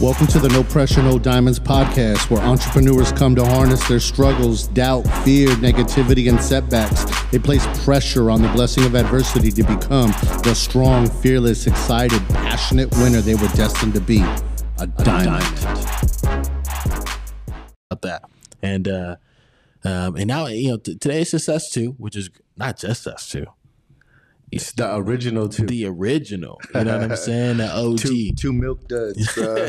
[0.00, 4.66] Welcome to the No Pressure, No Diamonds podcast, where entrepreneurs come to harness their struggles,
[4.68, 7.04] doubt, fear, negativity, and setbacks.
[7.30, 10.10] They place pressure on the blessing of adversity to become
[10.42, 14.18] the strong, fearless, excited, passionate winner they were destined to be
[14.78, 15.46] a diamond.
[17.90, 18.24] about that.
[18.62, 19.16] And uh
[19.84, 23.06] um and now you know t- today it's just us two, which is not just
[23.06, 23.46] us two.
[24.56, 25.66] It's the original two.
[25.66, 26.60] The original.
[26.74, 27.56] You know what I'm saying?
[27.58, 27.98] The OG.
[27.98, 29.68] two, two milk duds, bro.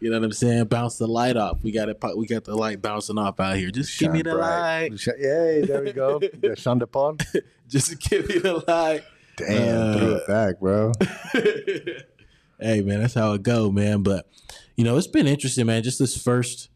[0.00, 0.64] you know what I'm saying?
[0.66, 1.58] Bounce the light off.
[1.62, 2.02] We got it.
[2.16, 3.70] We got the light bouncing off out here.
[3.70, 4.90] Just give me the light.
[4.98, 6.18] Sh- Yay, there we go.
[6.40, 7.24] The Shandapon.
[7.68, 9.02] Just give me the light.
[9.36, 10.92] Damn, Uh, threw it back, bro.
[12.58, 14.02] hey man, that's how it go, man.
[14.02, 14.26] But
[14.76, 15.82] you know, it's been interesting, man.
[15.82, 16.68] Just this first,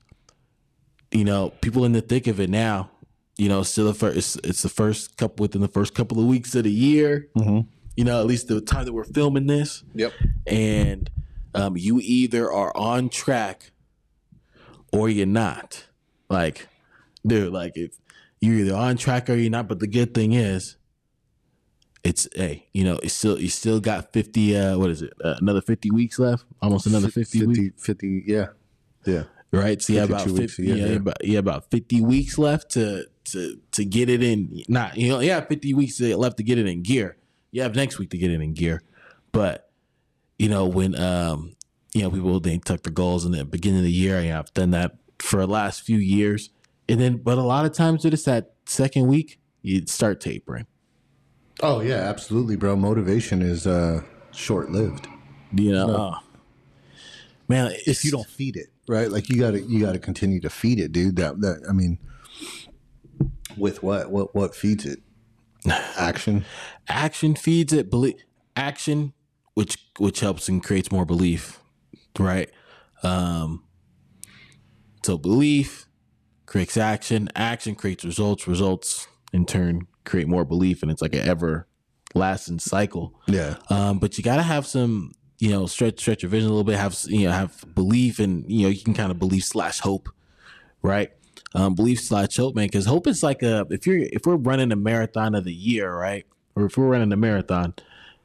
[1.11, 2.91] you know, people in the thick of it now.
[3.41, 4.17] You know, still the first.
[4.19, 7.29] It's, it's the first couple within the first couple of weeks of the year.
[7.39, 7.66] Mhm.
[7.97, 10.13] You know, at least the time that we're filming this, Yep.
[10.47, 11.11] and
[11.55, 13.73] um, you either are on track
[14.93, 15.87] or you're not.
[16.29, 16.68] Like,
[17.27, 17.93] dude, like if
[18.43, 19.68] you're either on track or you're not.
[19.68, 20.77] But the good thing is,
[22.05, 24.55] it's hey, you know, it's still you still got fifty.
[24.57, 25.13] Uh, what is it?
[25.24, 26.45] Uh, another fifty weeks left.
[26.61, 28.46] Almost another fifty, 50, weeks, 50, yeah.
[29.07, 29.24] Yeah.
[29.51, 29.80] right?
[29.80, 30.41] So yeah, about fifty.
[30.41, 30.96] weeks, yeah, yeah, yeah.
[30.96, 34.63] about yeah, about fifty weeks left to to to get it in.
[34.69, 37.17] Not you know, yeah, fifty weeks left to get it in gear.
[37.53, 38.83] You have next week to get it in gear,
[39.33, 39.71] but
[40.39, 41.57] you know when um
[41.95, 44.21] you know people they tuck their goals in the beginning of the year.
[44.21, 46.51] Yeah, I've done that for the last few years,
[46.89, 50.67] and then but a lot of times it's that second week you start tapering.
[51.63, 52.77] Oh yeah, absolutely, bro.
[52.77, 55.07] Motivation is uh short lived.
[55.53, 56.17] You know,
[57.49, 59.11] man, If you don't feed it, right?
[59.11, 61.17] Like you gotta you gotta continue to feed it, dude.
[61.17, 61.99] That that I mean
[63.61, 64.11] with what?
[64.11, 65.00] What what feeds it?
[65.99, 66.44] Action.
[66.89, 68.15] action feeds it belief
[68.56, 69.12] action
[69.55, 71.61] which which helps and creates more belief
[72.19, 72.50] right
[73.03, 73.62] um
[75.05, 75.87] so belief
[76.47, 81.29] creates action action creates results results in turn create more belief and it's like an
[81.29, 81.69] ever
[82.15, 83.57] lasting cycle Yeah.
[83.69, 86.65] um but you got to have some you know stretch stretch your vision a little
[86.65, 89.81] bit have you know have belief and you know you can kind of believe slash
[89.81, 90.09] hope
[90.83, 91.11] right
[91.55, 94.71] um belief slash hope man because hope is like a if you're if we're running
[94.72, 96.25] a marathon of the year right?
[96.55, 97.75] Or if we're running a marathon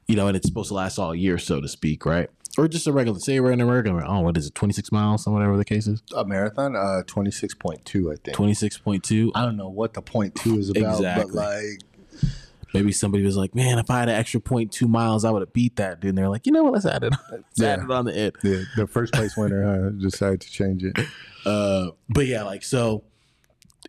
[0.08, 2.30] you know and it's supposed to last all year so to speak right?
[2.58, 5.26] Or just a regular say we're in a regular oh what is it 26 miles
[5.28, 6.04] or whatever the case is?
[6.16, 8.38] A marathon, uh twenty six point two, I think.
[8.38, 11.26] 26.2 I don't know what the point two is about, Exactly.
[11.26, 12.32] but like
[12.74, 15.54] maybe somebody was like man if i had an extra 0.2 miles i would have
[15.54, 16.00] beat that.
[16.02, 16.74] Dude and they're like you know what?
[16.74, 18.34] Let's add it let's add it on the end.
[18.42, 20.98] The, the first place winner huh, decided to change it.
[21.46, 23.04] Uh, but yeah, like so,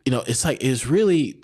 [0.06, 1.42] you know, it's like it's really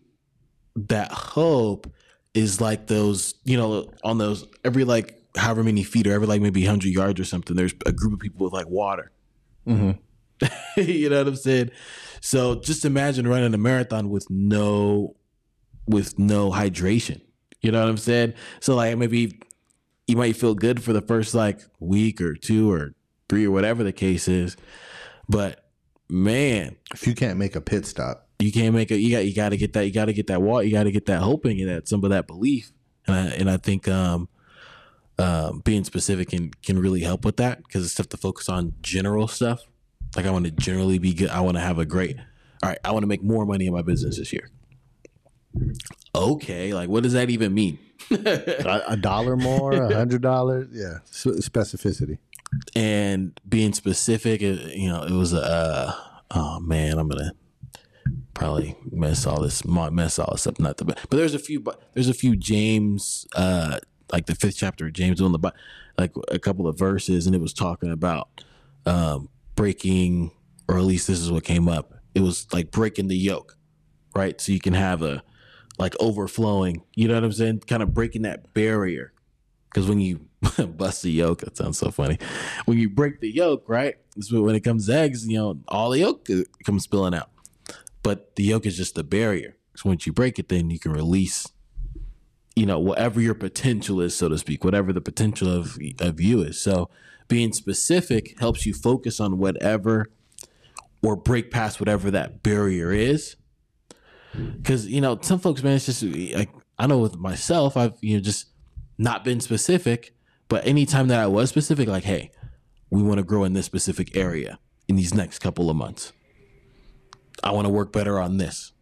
[0.76, 1.92] that hope
[2.32, 6.40] is like those, you know, on those every like however many feet or every like
[6.40, 7.56] maybe hundred yards or something.
[7.56, 9.10] There's a group of people with like water.
[9.66, 9.98] Mhm.
[10.76, 11.70] you know what I'm saying?
[12.20, 15.16] So just imagine running a marathon with no,
[15.86, 17.20] with no hydration.
[17.60, 18.34] You know what I'm saying?
[18.60, 19.40] So like maybe
[20.06, 22.94] you might feel good for the first like week or two or
[23.28, 24.56] three or whatever the case is,
[25.28, 25.64] but
[26.08, 28.96] man, If you can't make a pit stop, you can't make it.
[28.96, 29.86] You got you got to get that.
[29.86, 30.64] You got to get that water.
[30.64, 32.72] You got to get that hoping and that some of that belief.
[33.06, 34.28] And I and I think um,
[35.18, 38.74] um, being specific can can really help with that because it's tough to focus on
[38.82, 39.60] general stuff.
[40.16, 41.30] Like I want to generally be good.
[41.30, 42.16] I want to have a great.
[42.62, 44.48] All right, I want to make more money in my business this year.
[46.14, 47.78] Okay, like what does that even mean?
[48.10, 52.18] a, a dollar more, a hundred dollars, yeah, S- specificity.
[52.76, 55.40] and being specific, you know, it was a.
[55.40, 55.92] Uh,
[56.32, 57.32] oh man, I'm gonna
[58.42, 60.58] probably mess all this mess all this up.
[60.58, 61.60] Not the but there's a few.
[61.60, 63.78] But there's a few James, uh,
[64.12, 65.52] like the fifth chapter of James on the,
[65.96, 68.44] like a couple of verses, and it was talking about
[68.84, 70.32] um, breaking,
[70.68, 71.94] or at least this is what came up.
[72.14, 73.56] It was like breaking the yoke,
[74.14, 74.40] right?
[74.40, 75.22] So you can have a
[75.78, 76.82] like overflowing.
[76.96, 77.60] You know what I'm saying?
[77.60, 79.12] Kind of breaking that barrier.
[79.72, 80.26] Because when you
[80.66, 82.18] bust the yoke, that sounds so funny.
[82.64, 83.96] When you break the yoke, right?
[84.30, 86.28] When it comes to eggs, you know, all the yolk
[86.64, 87.31] comes spilling out.
[88.02, 89.56] But the yoke is just the barrier.
[89.76, 91.48] So once you break it, then you can release,
[92.56, 96.42] you know, whatever your potential is, so to speak, whatever the potential of of you
[96.42, 96.60] is.
[96.60, 96.90] So
[97.28, 100.10] being specific helps you focus on whatever
[101.02, 103.36] or break past whatever that barrier is.
[104.34, 108.16] Because you know, some folks, man, it's just like I know with myself, I've you
[108.16, 108.46] know just
[108.98, 110.14] not been specific,
[110.48, 112.30] but anytime that I was specific, like, hey,
[112.90, 114.58] we want to grow in this specific area
[114.88, 116.12] in these next couple of months.
[117.42, 118.72] I want to work better on this.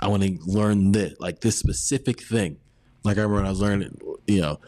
[0.00, 2.58] I want to learn this, like this specific thing.
[3.04, 4.60] Like I remember when I was learning, you know,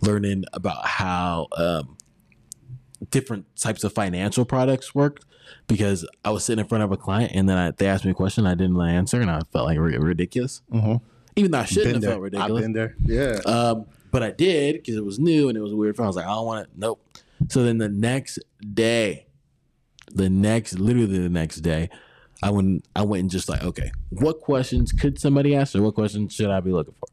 [0.00, 1.96] learning about how um,
[3.10, 5.24] different types of financial products worked
[5.66, 8.12] because I was sitting in front of a client and then I, they asked me
[8.12, 10.62] a question I didn't answer and I felt like r- ridiculous.
[11.36, 12.10] Even though I shouldn't have there.
[12.10, 12.62] felt I've ridiculous.
[12.62, 12.96] been there.
[13.04, 13.40] Yeah.
[13.44, 15.98] Um, but I did because it was new and it was weird.
[15.98, 16.70] I was like, I don't want it.
[16.76, 17.02] Nope.
[17.48, 18.38] So then the next
[18.72, 19.26] day,
[20.12, 21.88] the next, literally the next day,
[22.42, 25.94] I went, I went and just like, okay, what questions could somebody ask or what
[25.94, 27.08] questions should I be looking for?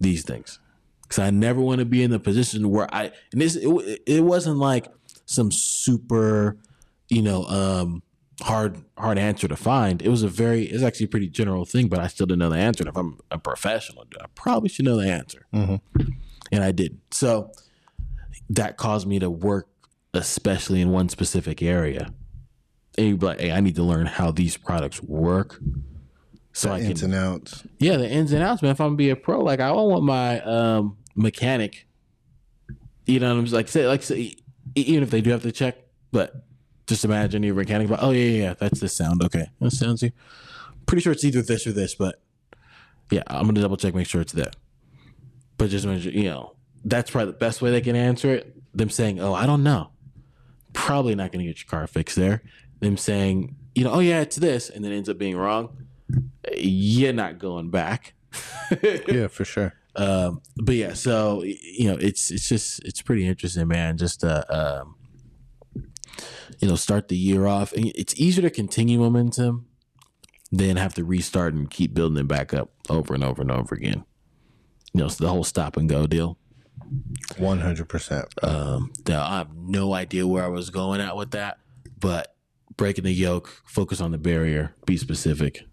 [0.00, 0.58] These things.
[1.02, 4.24] Because I never want to be in the position where I, and this, it, it
[4.24, 4.86] wasn't like
[5.26, 6.56] some super,
[7.08, 8.02] you know, um,
[8.42, 10.02] hard hard answer to find.
[10.02, 12.50] It was a very it's actually a pretty general thing, but I still didn't know
[12.50, 12.82] the answer.
[12.82, 15.46] And if I'm a professional, I probably should know the answer,
[16.52, 17.00] and I didn't.
[17.12, 17.50] So
[18.48, 19.68] that caused me to work,
[20.14, 22.12] especially in one specific area.
[23.00, 25.58] And you'd be like, "Hey, I need to learn how these products work."
[26.52, 27.64] So I Ins can, and outs.
[27.78, 28.72] yeah, the ins and outs, man.
[28.72, 31.86] If I'm gonna be a pro, like I don't want my um, mechanic,
[33.06, 34.34] you know, what I'm just like say, like say,
[34.74, 35.78] even if they do have to check,
[36.12, 36.44] but
[36.86, 39.22] just imagine your mechanic, but oh yeah, yeah, yeah, that's this sound.
[39.24, 40.12] Okay, that sounds here.
[40.84, 42.20] Pretty sure it's either this or this, but
[43.10, 44.50] yeah, I'm gonna double check, make sure it's there.
[45.56, 48.54] But just imagine, you know, that's probably the best way they can answer it.
[48.76, 49.90] Them saying, "Oh, I don't know,"
[50.72, 52.42] probably not gonna get your car fixed there.
[52.80, 55.76] Them saying, you know, "Oh yeah, it's this," and then ends up being wrong.
[56.56, 58.14] You're not going back.
[59.08, 59.74] Yeah, for sure.
[59.96, 63.96] Um, but yeah, so you know, it's it's just it's pretty interesting, man.
[63.96, 64.94] Just uh, um,
[66.60, 67.72] you know, start the year off.
[67.72, 69.66] And It's easier to continue momentum
[70.52, 73.74] than have to restart and keep building it back up over and over and over
[73.74, 74.04] again.
[74.92, 76.38] You know, it's the whole stop and go deal.
[77.38, 78.26] One hundred percent.
[78.42, 81.58] Um, I have no idea where I was going at with that,
[81.98, 82.34] but
[82.80, 85.66] breaking the yoke, focus on the barrier, be specific,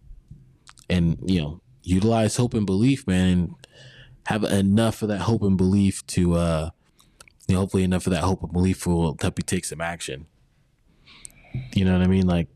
[0.89, 3.55] and you know, utilize hope and belief, man, and
[4.25, 6.69] have enough of that hope and belief to, uh,
[7.47, 10.25] you know, hopefully enough of that hope and belief will help you take some action.
[11.73, 12.27] You know what I mean?
[12.27, 12.49] Like,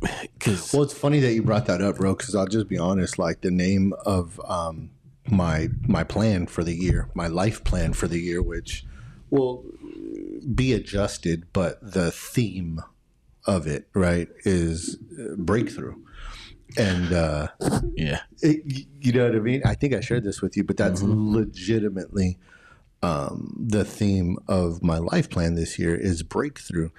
[0.38, 2.14] because Well, it's funny that you brought that up, bro.
[2.14, 3.18] Because I'll just be honest.
[3.18, 4.90] Like the name of um,
[5.28, 8.86] my my plan for the year, my life plan for the year, which
[9.30, 9.64] will
[10.54, 12.80] be adjusted, but the theme
[13.46, 15.94] of it, right, is uh, breakthrough.
[16.76, 17.48] And uh,
[17.94, 19.62] yeah, it, you know what I mean?
[19.64, 22.38] I think I shared this with you, but that's legitimately
[23.02, 26.90] um, the theme of my life plan this year is breakthrough.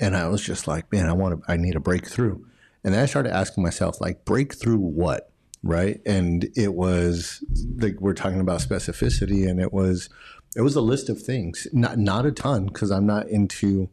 [0.00, 2.38] And I was just like, man, I want to, I need a breakthrough.
[2.84, 5.32] And then I started asking myself, like, breakthrough what?
[5.64, 6.00] Right.
[6.06, 7.44] And it was
[7.78, 10.08] like, we're talking about specificity and it was,
[10.54, 13.90] it was a list of things, not, not a ton, because I'm not into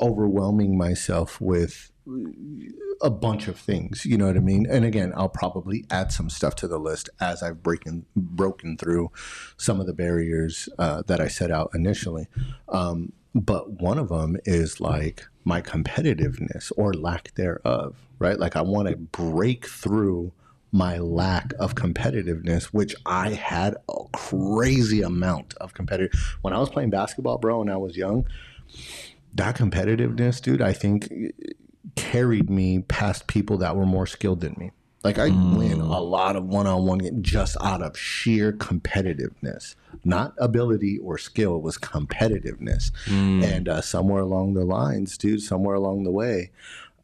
[0.00, 1.90] overwhelming myself with
[3.00, 4.04] a bunch of things.
[4.04, 4.66] You know what I mean?
[4.68, 9.10] And again, I'll probably add some stuff to the list as I've broken broken through
[9.56, 12.28] some of the barriers uh, that I set out initially.
[12.68, 18.38] Um, but one of them is like my competitiveness or lack thereof, right?
[18.38, 20.32] Like I want to break through
[20.70, 26.36] my lack of competitiveness, which I had a crazy amount of competitive.
[26.42, 28.26] When I was playing basketball, bro, and I was young,
[29.34, 31.12] that competitiveness, dude, I think
[31.96, 34.70] carried me past people that were more skilled than me.
[35.02, 41.18] Like I win a lot of one-on-one just out of sheer competitiveness, not ability or
[41.18, 41.56] skill.
[41.56, 42.90] It was competitiveness,
[43.44, 46.52] and uh, somewhere along the lines, dude, somewhere along the way,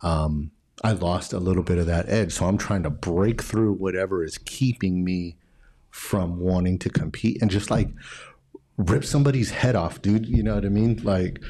[0.00, 0.50] um,
[0.82, 2.32] I lost a little bit of that edge.
[2.32, 5.36] So I'm trying to break through whatever is keeping me
[5.90, 7.88] from wanting to compete and just like
[8.78, 10.26] rip somebody's head off, dude.
[10.26, 11.00] You know what I mean?
[11.02, 11.42] Like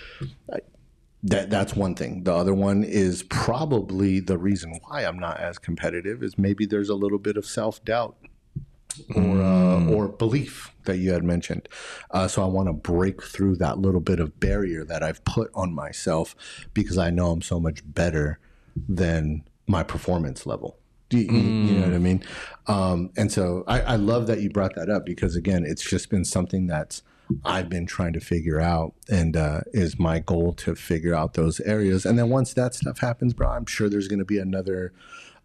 [1.22, 2.24] that that's one thing.
[2.24, 6.88] The other one is probably the reason why I'm not as competitive is maybe there's
[6.88, 8.16] a little bit of self doubt
[9.14, 11.68] or uh, or belief that you had mentioned.
[12.10, 15.50] Uh, so I want to break through that little bit of barrier that I've put
[15.54, 16.34] on myself
[16.74, 18.38] because I know I'm so much better
[18.88, 20.76] than my performance level.
[21.08, 22.24] Do you, you- you know what I mean?
[22.66, 26.08] Um, and so I, I love that you brought that up because again, it's just
[26.08, 27.02] been something that's
[27.44, 31.60] I've been trying to figure out, and uh, is my goal to figure out those
[31.60, 32.04] areas.
[32.04, 34.92] And then once that stuff happens, bro, I'm sure there's going to be another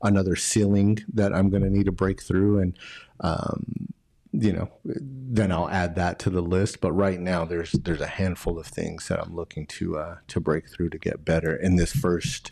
[0.02, 2.78] another ceiling that I'm going to need to break through, and
[3.22, 3.88] um,
[4.32, 6.82] you know, then I'll add that to the list.
[6.82, 10.40] But right now, there's there's a handful of things that I'm looking to uh, to
[10.40, 12.52] break through to get better in this first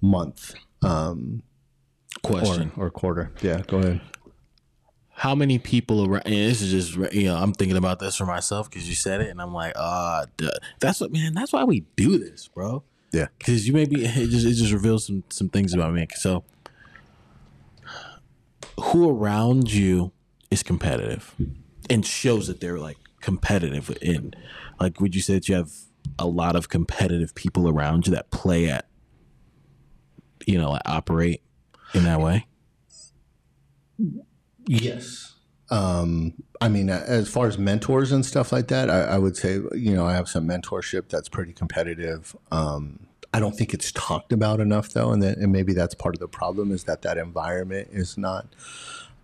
[0.00, 1.42] month um,
[2.24, 3.32] or, question: or quarter.
[3.40, 4.00] Yeah, go ahead.
[5.18, 6.22] How many people around?
[6.26, 9.20] And this is just you know, I'm thinking about this for myself because you said
[9.20, 10.50] it, and I'm like, ah, duh.
[10.78, 11.34] that's what man.
[11.34, 12.84] That's why we do this, bro.
[13.12, 13.26] Yeah.
[13.38, 16.06] because you maybe it just it just reveals some some things about me.
[16.14, 16.44] So,
[18.80, 20.12] who around you
[20.52, 21.34] is competitive
[21.90, 24.34] and shows that they're like competitive in?
[24.78, 25.72] Like, would you say that you have
[26.16, 28.86] a lot of competitive people around you that play at,
[30.46, 31.42] you know, operate
[31.92, 32.46] in that way?
[34.68, 35.34] Yes.
[35.70, 39.54] Um, I mean, as far as mentors and stuff like that, I, I would say,
[39.74, 42.36] you know, I have some mentorship that's pretty competitive.
[42.50, 46.14] Um, I don't think it's talked about enough though, and, that, and maybe that's part
[46.14, 48.46] of the problem is that that environment is not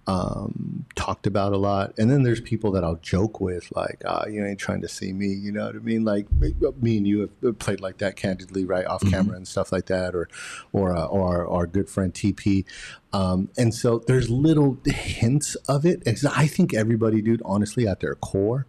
[0.07, 1.95] um, talked about a lot.
[1.99, 5.13] And then there's people that I'll joke with, like, ah, you ain't trying to see
[5.13, 6.05] me, you know what I mean?
[6.05, 9.15] Like me and you have played like that candidly, right, off mm-hmm.
[9.15, 10.29] camera and stuff like that, or
[10.73, 12.65] or uh, or our, our, good friend TP.
[13.13, 16.03] Um, and so there's little hints of it.
[16.31, 18.67] I think everybody, dude, honestly, at their core,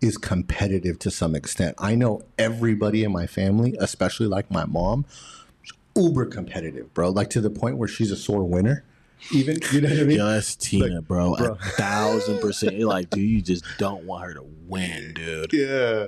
[0.00, 1.74] is competitive to some extent.
[1.78, 5.04] I know everybody in my family, especially like my mom,
[5.94, 7.10] uber competitive, bro.
[7.10, 8.84] Like to the point where she's a sore winner
[9.32, 10.18] even you know what I mean?
[10.18, 11.36] Yo, that's Tina, like, bro.
[11.36, 11.52] bro.
[11.52, 12.76] A thousand percent.
[12.76, 15.52] You're like, dude, you just don't want her to win, dude.
[15.52, 16.06] Yeah.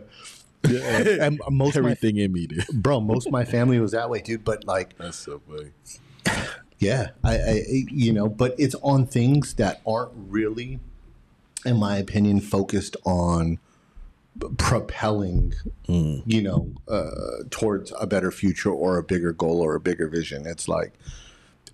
[0.69, 1.27] Yeah.
[1.27, 2.67] and most everything my, in me, dude.
[2.73, 4.45] Bro, most of my family was that way, dude.
[4.45, 5.71] But like, that's so funny.
[6.79, 10.81] Yeah, I, I, you know, but it's on things that aren't really,
[11.65, 13.61] in my opinion, focused on
[14.59, 15.55] propelling,
[15.89, 16.23] mm.
[16.27, 20.45] you know, uh, towards a better future or a bigger goal or a bigger vision.
[20.45, 20.95] It's like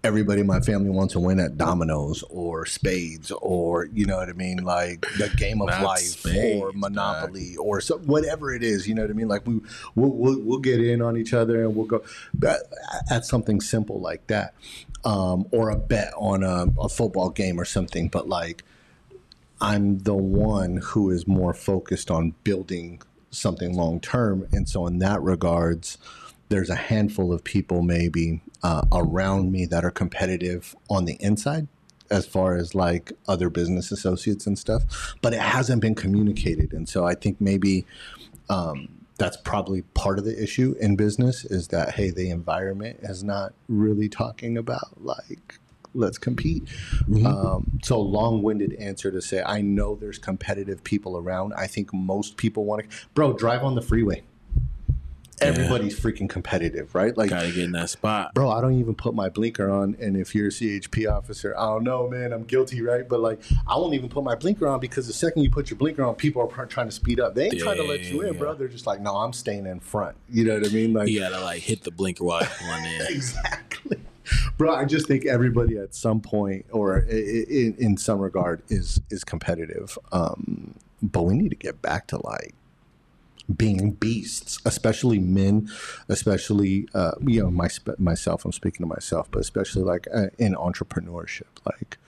[0.04, 4.28] everybody in my family wants to win at dominoes or spades or you know what
[4.28, 7.58] I mean, like the game of life spades, or Monopoly man.
[7.58, 8.86] or so, whatever it is.
[8.86, 9.28] You know what I mean?
[9.28, 9.60] Like we
[9.94, 12.02] we'll, we'll, we'll get in on each other and we'll go
[13.10, 14.54] at something simple like that,
[15.04, 18.08] um, or a bet on a, a football game or something.
[18.08, 18.64] But like.
[19.60, 23.02] I'm the one who is more focused on building
[23.32, 25.98] something long term, and so in that regards,
[26.48, 31.68] there's a handful of people maybe uh, around me that are competitive on the inside
[32.10, 36.72] as far as like other business associates and stuff, but it hasn't been communicated.
[36.72, 37.84] And so I think maybe
[38.48, 38.88] um,
[39.18, 43.52] that's probably part of the issue in business is that, hey, the environment is not
[43.68, 45.58] really talking about like,
[45.94, 46.64] let's compete.
[47.08, 47.26] Mm-hmm.
[47.26, 51.52] Um, so long winded answer to say, I know there's competitive people around.
[51.54, 54.22] I think most people want to, bro, drive on the freeway
[55.40, 56.10] everybody's yeah.
[56.10, 57.16] freaking competitive, right?
[57.16, 58.50] Like, gotta get in that spot, bro.
[58.50, 61.84] I don't even put my blinker on, and if you're a CHP officer, I don't
[61.84, 63.08] know, man, I'm guilty, right?
[63.08, 65.78] But like, I won't even put my blinker on because the second you put your
[65.78, 67.34] blinker on, people are trying to speed up.
[67.34, 68.54] They ain't yeah, trying to let you in, bro.
[68.54, 70.16] They're just like, no, I'm staying in front.
[70.28, 70.92] You know what I mean?
[70.92, 73.06] Like, you gotta like hit the blinker while pulling in.
[73.08, 73.98] exactly.
[74.56, 79.24] Bro, I just think everybody at some point or in, in some regard is is
[79.24, 79.98] competitive.
[80.12, 82.54] Um, but we need to get back to like
[83.54, 85.70] being beasts, especially men,
[86.08, 88.44] especially uh, you know my, myself.
[88.44, 91.46] I'm speaking to myself, but especially like uh, in entrepreneurship.
[91.64, 91.98] Like,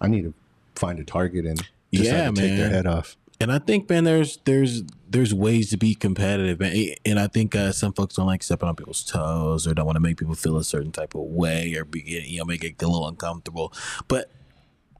[0.00, 0.34] I need to
[0.74, 1.60] find a target and
[1.90, 2.34] yeah, man.
[2.34, 3.16] take their head off.
[3.40, 7.56] And I think, man, there's there's there's ways to be competitive, and, and I think
[7.56, 10.34] uh, some folks don't like stepping on people's toes or don't want to make people
[10.34, 13.72] feel a certain type of way or be you know make it a little uncomfortable.
[14.08, 14.30] But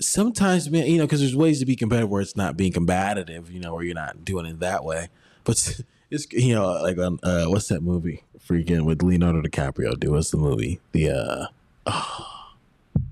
[0.01, 3.51] sometimes, man, you know, because there's ways to be competitive where it's not being combative,
[3.51, 5.09] you know, where you're not doing it that way.
[5.45, 5.81] But
[6.11, 9.99] it's you know like on uh, what's that movie freaking with Leonardo DiCaprio?
[9.99, 10.81] Dude, what's the movie?
[10.93, 11.47] The uh,
[11.87, 12.53] oh,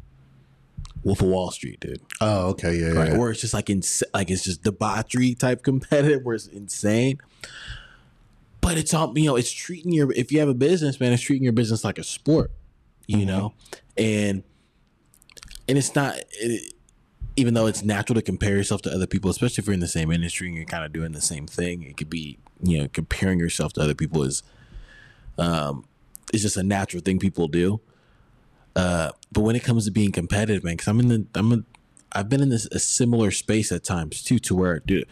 [1.05, 2.01] Wolf of Wall Street, dude.
[2.21, 3.13] Oh, okay, yeah, right.
[3.13, 3.19] Yeah.
[3.19, 3.83] Where it's just like in
[4.15, 7.19] like it's just debauchery type competitive, where it's insane.
[8.61, 9.37] But it's all you know.
[9.37, 11.13] It's treating your if you have a business, man.
[11.13, 12.51] It's treating your business like a sport,
[13.07, 13.27] you mm-hmm.
[13.27, 13.55] know,
[13.97, 14.43] and
[15.69, 16.19] and it's not.
[16.33, 16.75] It,
[17.38, 19.87] even though it's natural to compare yourself to other people, especially if you're in the
[19.87, 22.88] same industry and you're kind of doing the same thing, it could be, you know,
[22.88, 24.42] comparing yourself to other people is,
[25.38, 25.85] um,
[26.33, 27.80] is just a natural thing people do.
[28.75, 31.59] Uh, but when it comes to being competitive, man, because I'm in the, I'm a,
[32.11, 35.07] I've been in this a similar space at times too, to where, dude,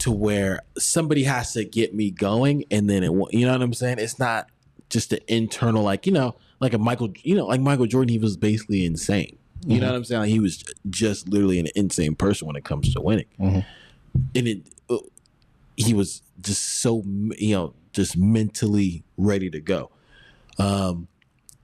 [0.00, 3.74] to where somebody has to get me going, and then it, you know what I'm
[3.74, 3.98] saying?
[4.00, 4.48] It's not
[4.88, 8.18] just an internal, like you know, like a Michael, you know, like Michael Jordan, he
[8.18, 9.80] was basically insane you mm-hmm.
[9.80, 10.20] know what I'm saying?
[10.22, 13.60] Like he was just literally an insane person when it comes to winning, mm-hmm.
[14.34, 14.98] and it uh,
[15.76, 17.02] he was just so
[17.36, 19.90] you know just mentally ready to go.
[20.58, 21.08] Um,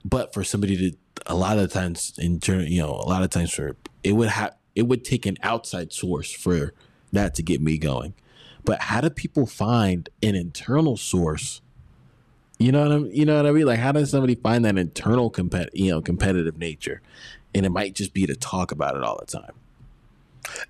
[0.05, 3.53] but for somebody to a lot of times in you know a lot of times
[3.53, 6.73] for it would have it would take an outside source for
[7.11, 8.13] that to get me going.
[8.63, 11.61] But how do people find an internal source?
[12.59, 13.05] You know what I'm.
[13.11, 13.65] You know what I mean.
[13.65, 17.01] Like, how does somebody find that internal compet, you know, competitive nature?
[17.53, 19.53] And it might just be to talk about it all the time.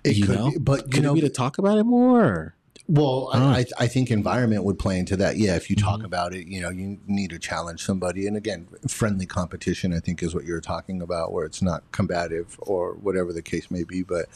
[0.04, 2.54] It you could, know, be, but you could know, be to talk about it more.
[2.90, 3.38] Well, huh.
[3.40, 5.36] I, I think environment would play into that.
[5.36, 6.06] Yeah, if you talk mm-hmm.
[6.06, 8.26] about it, you know, you need to challenge somebody.
[8.26, 12.58] And again, friendly competition, I think, is what you're talking about, where it's not combative
[12.62, 14.02] or whatever the case may be.
[14.02, 14.26] But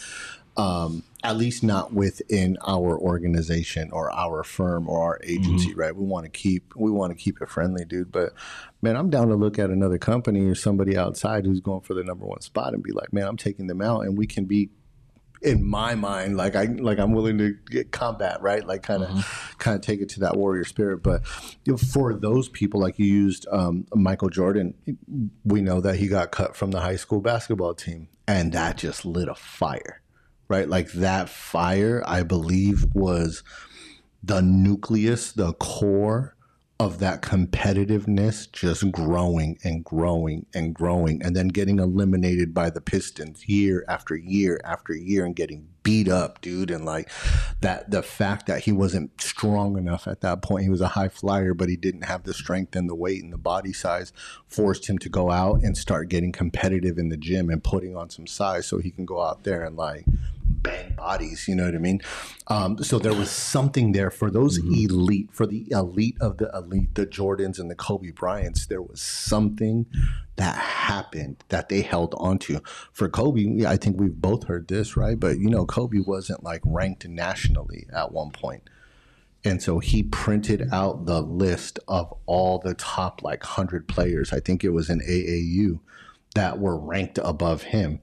[0.56, 5.80] Um, at least not within our organization or our firm or our agency, Mm-hmm.
[5.80, 5.96] right?
[5.96, 8.12] We want to keep we want to keep it friendly, dude.
[8.12, 8.32] But
[8.82, 12.04] man, I'm down to look at another company or somebody outside who's going for the
[12.04, 14.68] number one spot and be like, man, I'm taking them out, and we can be
[15.40, 18.64] in my mind, like I like I'm willing to get combat, right?
[18.66, 21.02] Like kind of kind of take it to that warrior spirit.
[21.02, 21.22] But
[21.64, 24.74] you know, for those people, like you used um, Michael Jordan,
[25.44, 29.04] we know that he got cut from the high school basketball team, and that just
[29.04, 30.01] lit a fire,
[30.52, 30.68] right?
[30.68, 33.42] Like that fire, I believe, was
[34.22, 36.36] the nucleus, the core
[36.78, 42.80] of that competitiveness just growing and growing and growing and then getting eliminated by the
[42.80, 46.70] Pistons year after year after year and getting beat up, dude.
[46.70, 47.08] And like
[47.60, 51.08] that, the fact that he wasn't strong enough at that point, he was a high
[51.08, 54.12] flyer, but he didn't have the strength and the weight and the body size,
[54.48, 58.10] forced him to go out and start getting competitive in the gym and putting on
[58.10, 60.04] some size so he can go out there and like
[60.62, 61.48] bang bodies.
[61.48, 62.00] You know what I mean?
[62.48, 66.94] Um, so there was something there for those elite, for the elite of the elite,
[66.94, 68.66] the Jordans and the Kobe Bryants.
[68.66, 69.86] There was something
[70.36, 72.60] that happened that they held onto.
[72.92, 75.18] For Kobe, I think we've both heard this, right?
[75.18, 78.68] But you know, Kobe wasn't like ranked nationally at one point.
[79.44, 84.32] And so he printed out the list of all the top like 100 players.
[84.32, 85.80] I think it was an AAU
[86.34, 88.00] that were ranked above him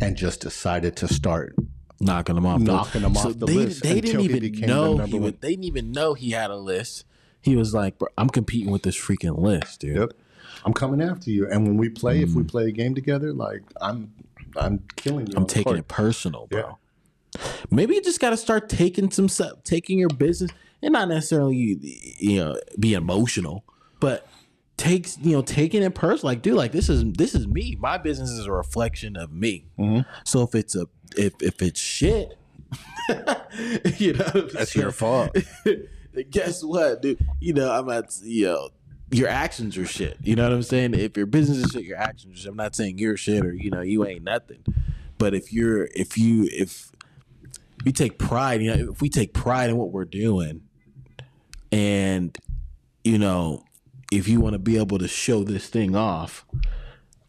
[0.00, 1.54] and just decided to start
[2.00, 5.18] knocking them off, the- Knocking 'em off the they, list They didn't even know he.
[5.18, 7.04] They didn't even know he had a list.
[7.40, 10.12] He was like, Bro, "I'm competing with this freaking list, dude." Yep.
[10.64, 11.48] I'm coming after you.
[11.48, 12.48] And when we play, if we Mm.
[12.48, 14.12] play a game together, like I'm
[14.56, 15.34] I'm killing you.
[15.36, 16.60] I'm taking it personal, bro.
[16.60, 17.40] Yeah.
[17.70, 20.50] Maybe you just got to start taking some stuff, taking your business,
[20.82, 21.56] and not necessarily
[22.18, 23.64] you know be emotional,
[24.00, 24.26] but
[24.76, 26.30] takes you know taking it personal.
[26.32, 27.76] Like, dude, like this is this is me.
[27.78, 29.66] My business is a reflection of me.
[29.78, 30.08] Mm-hmm.
[30.24, 30.86] So if it's a
[31.16, 32.36] if if it's shit,
[33.98, 35.36] you know, That's your fault.
[36.30, 37.24] guess what, dude?
[37.40, 38.70] You know, I'm at you know,
[39.10, 40.18] your actions are shit.
[40.22, 40.94] You know what I'm saying?
[40.94, 42.50] If your business is shit, your actions are shit.
[42.50, 44.64] I'm not saying you're shit or you know, you ain't nothing.
[45.16, 46.92] But if you're if you if
[47.84, 50.62] we take pride, you know, if we take pride in what we're doing
[51.72, 52.36] and
[53.04, 53.64] you know,
[54.12, 56.44] if you want to be able to show this thing off,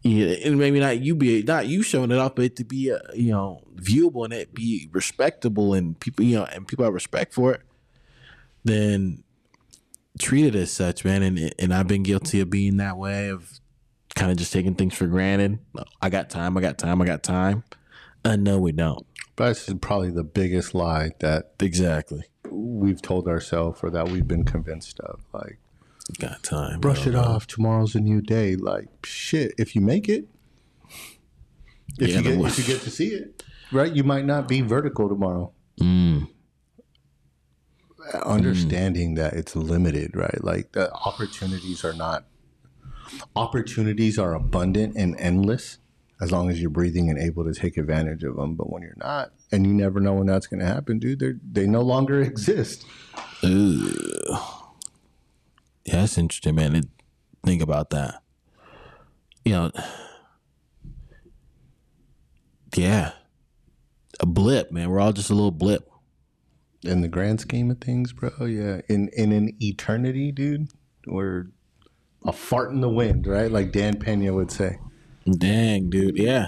[0.02, 2.98] yeah, and maybe not you be not you showing it off, but to be uh,
[3.14, 7.34] you know viewable and it be respectable and people you know and people have respect
[7.34, 7.62] for it,
[8.64, 9.22] then
[10.18, 11.22] treat it as such, man.
[11.22, 13.60] And and I've been guilty of being that way of
[14.14, 15.58] kind of just taking things for granted.
[16.00, 17.64] I got time, I got time, I got time.
[18.24, 19.06] Uh, no, we don't.
[19.36, 22.24] But this probably the biggest lie that Exactly.
[22.50, 25.20] we've told ourselves or that we've been convinced of.
[25.32, 25.58] Like,
[26.18, 26.80] Got time.
[26.80, 27.46] brush it off.
[27.46, 28.56] Tomorrow's a new day.
[28.56, 29.52] Like, shit.
[29.58, 30.26] If you make it,
[31.98, 33.42] if Yeah, you get if you get to see it,
[33.72, 33.92] right?
[33.94, 35.52] You might not be vertical tomorrow.
[35.80, 36.28] Mm.
[38.24, 40.42] Understanding that it's limited, right?
[40.42, 42.24] Like the opportunities are not.
[43.36, 45.78] Opportunities are abundant and endless
[46.20, 48.54] as long as you're breathing and able to take advantage of them.
[48.54, 51.32] But when you're not, and you never know when that's going to happen, dude, they
[51.62, 52.84] they no longer exist.
[53.44, 54.34] Ooh.
[55.84, 56.82] Yeah, that's interesting, man.
[57.44, 58.22] Think about that.
[59.44, 59.70] You know,
[62.74, 63.12] yeah,
[64.20, 64.90] a blip, man.
[64.90, 65.88] We're all just a little blip.
[66.84, 68.30] in the grand scheme of things, bro.
[68.44, 70.68] Yeah, in in an eternity, dude,
[71.06, 71.46] we're
[72.24, 73.50] a fart in the wind, right?
[73.50, 74.78] Like Dan Pena would say.
[75.30, 76.18] Dang, dude.
[76.18, 76.46] Yeah.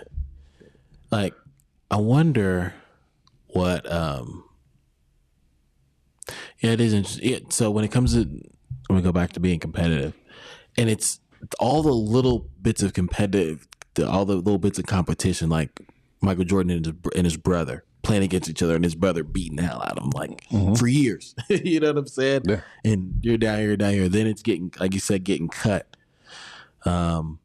[1.10, 1.34] Like,
[1.90, 2.74] I wonder
[3.48, 3.90] what.
[3.90, 4.44] um
[6.60, 7.28] Yeah, it is interesting.
[7.30, 8.28] Yeah, so when it comes to
[8.92, 10.12] when we go back to being competitive,
[10.76, 11.18] and it's
[11.58, 15.80] all the little bits of competitive, the, all the little bits of competition, like
[16.20, 19.56] Michael Jordan and his, and his brother playing against each other, and his brother beating
[19.56, 21.34] the hell out of him like for years.
[21.48, 22.42] you know what I'm saying?
[22.46, 22.60] Yeah.
[22.84, 24.10] And you're down here, down here.
[24.10, 25.86] Then it's getting, like you said, getting cut.
[26.84, 27.38] Um,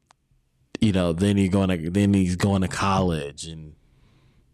[0.81, 3.73] you know, then you're going to, then he's going to college, and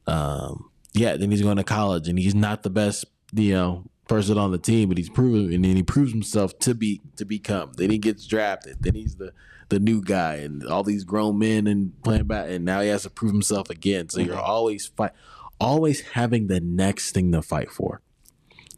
[0.05, 4.37] um, yeah, then he's going to college, and he's not the best, you know, person
[4.37, 7.71] on the team, but he's proven, and then he proves himself to be to become.
[7.77, 8.77] Then he gets drafted.
[8.81, 9.33] Then he's the
[9.69, 13.03] the new guy, and all these grown men and playing back, and now he has
[13.03, 14.09] to prove himself again.
[14.09, 15.11] So you're always fight,
[15.59, 18.01] always having the next thing to fight for.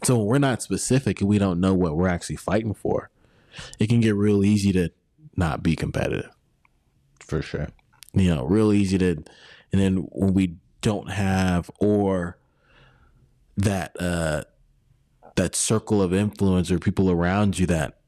[0.04, 3.10] So when we're not specific and we don't know what we're actually fighting for,
[3.80, 4.92] it can get real easy to
[5.36, 6.30] not be competitive
[7.20, 7.70] For sure.
[8.14, 9.10] you know, real easy to,
[9.72, 12.38] and then when we don't have or
[13.58, 14.44] that uh
[15.36, 18.00] that circle of influence or people around you that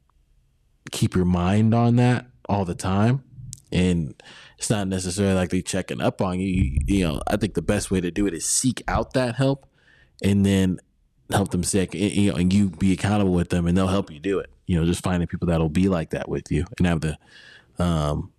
[0.92, 3.24] keep your mind on that all the time,
[3.72, 4.22] and
[4.58, 6.80] it's not necessarily like they checking up on you.
[6.86, 7.08] you.
[7.08, 9.66] Know, I think the best way to do it is seek out that help,
[10.24, 10.80] and then
[11.32, 11.94] help them sick.
[11.94, 14.50] You know, and you be accountable with them, and they'll help you do it.
[14.66, 17.18] You know, just finding people that'll be like that with you and have the
[17.80, 18.32] um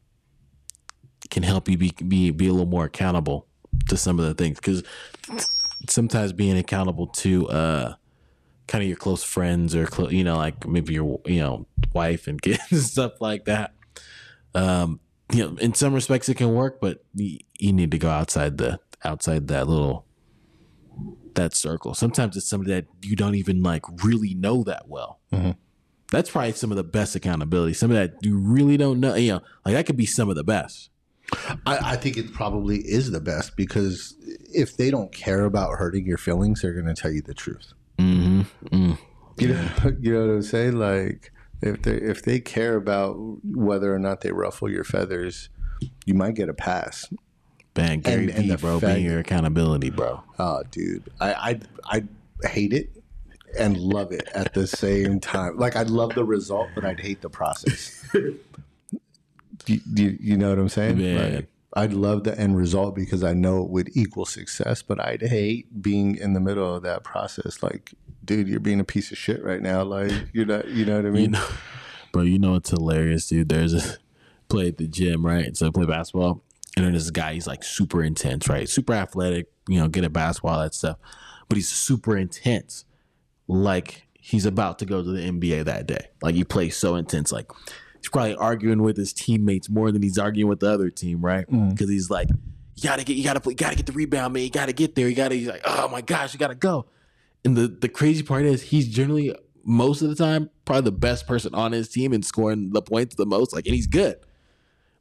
[1.30, 3.46] can help you be be be a little more accountable
[3.88, 4.82] to some of the things because
[5.88, 7.94] sometimes being accountable to uh
[8.68, 12.28] kind of your close friends or clo- you know like maybe your you know wife
[12.28, 13.74] and kids and stuff like that.
[14.54, 15.00] Um
[15.32, 18.58] you know in some respects it can work but you, you need to go outside
[18.58, 20.06] the outside that little
[21.34, 21.94] that circle.
[21.94, 25.20] Sometimes it's somebody that you don't even like really know that well.
[26.10, 29.32] That's probably some of the best accountability some of that you really don't know you
[29.32, 30.90] know like that could be some of the best.
[31.66, 34.14] I, I think it probably is the best because
[34.54, 37.74] if they don't care about hurting your feelings, they're going to tell you the truth.
[37.98, 38.92] Mm-hmm.
[39.38, 39.68] You know,
[40.00, 40.76] you know what I'm saying?
[40.78, 45.48] Like if they if they care about whether or not they ruffle your feathers,
[46.04, 47.06] you might get a pass.
[47.76, 50.22] Man, Gary and bro, fact- being your accountability, bro.
[50.38, 52.02] Oh, dude, I I
[52.42, 52.90] I hate it
[53.58, 55.56] and love it at the same time.
[55.56, 58.04] Like I'd love the result, but I'd hate the process.
[58.14, 60.98] you, you, you know what I'm saying?
[60.98, 65.22] Like, I'd love the end result because I know it would equal success, but I'd
[65.22, 67.62] hate being in the middle of that process.
[67.62, 69.82] Like, dude, you're being a piece of shit right now.
[69.82, 71.24] Like, you're not, you know what I mean?
[71.24, 71.46] You know,
[72.12, 73.50] bro, you know it's hilarious, dude.
[73.50, 73.98] There's a
[74.48, 75.54] play at the gym, right?
[75.56, 76.42] So I play basketball,
[76.76, 78.68] and then this guy, he's like super intense, right?
[78.68, 80.96] Super athletic, you know, good at basketball, that stuff.
[81.48, 82.86] But he's super intense.
[83.46, 86.08] Like he's about to go to the NBA that day.
[86.22, 87.32] Like he plays so intense.
[87.32, 87.50] Like
[88.08, 91.48] probably arguing with his teammates more than he's arguing with the other team, right?
[91.50, 91.70] Mm.
[91.70, 92.28] Because he's like,
[92.76, 94.42] you gotta get, you gotta play, you gotta get the rebound, man.
[94.44, 95.08] You gotta get there.
[95.08, 95.34] You gotta.
[95.34, 96.86] He's like, oh my gosh, you gotta go.
[97.44, 101.26] And the the crazy part is he's generally most of the time probably the best
[101.26, 103.52] person on his team and scoring the points the most.
[103.52, 104.16] Like, and he's good,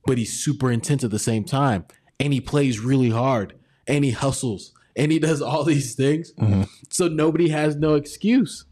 [0.05, 1.85] but he's super intense at the same time,
[2.19, 3.53] and he plays really hard,
[3.87, 6.33] and he hustles, and he does all these things.
[6.33, 6.63] Mm-hmm.
[6.89, 8.65] So nobody has no excuse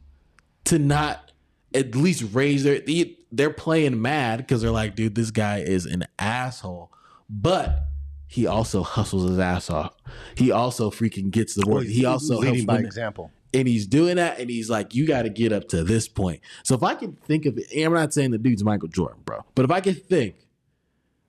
[0.65, 1.31] to not
[1.73, 2.79] at least raise their.
[2.79, 6.91] they- They're playing mad because they're like, dude, this guy is an asshole,
[7.29, 7.81] but.
[8.27, 9.93] He also hustles his ass off.
[10.35, 11.85] He also freaking gets the work.
[11.85, 13.31] He also leading by win- example.
[13.53, 16.41] and he's doing that and he's like you got to get up to this point
[16.63, 19.21] so if i can think of it and i'm not saying the dude's michael jordan
[19.23, 20.35] bro but if i can think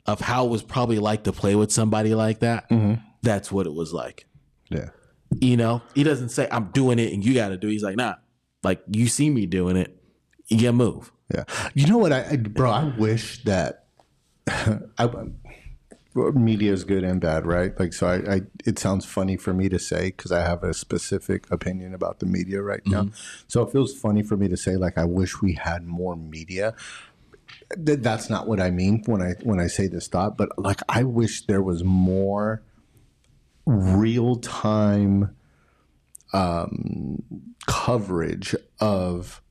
[0.06, 2.94] of how it was probably like to play with somebody like that mm-hmm.
[3.22, 4.24] that's what it was like
[4.70, 4.88] Yeah.
[5.38, 7.72] you know he doesn't say i'm doing it and you got to do it.
[7.72, 8.14] he's like nah
[8.64, 9.96] like you see me doing it
[10.48, 11.44] you move Yeah.
[11.74, 12.70] You know what, I, I bro?
[12.70, 13.86] I wish that
[14.46, 15.08] I
[16.34, 17.78] media is good and bad, right?
[17.78, 20.72] Like, so I, I it sounds funny for me to say because I have a
[20.72, 23.10] specific opinion about the media right now.
[23.48, 26.74] So it feels funny for me to say like I wish we had more media.
[27.84, 30.80] Th- that's not what I mean when I when I say this thought, but like
[30.88, 32.62] I wish there was more
[33.66, 35.36] real time
[36.32, 37.22] um,
[37.66, 39.42] coverage of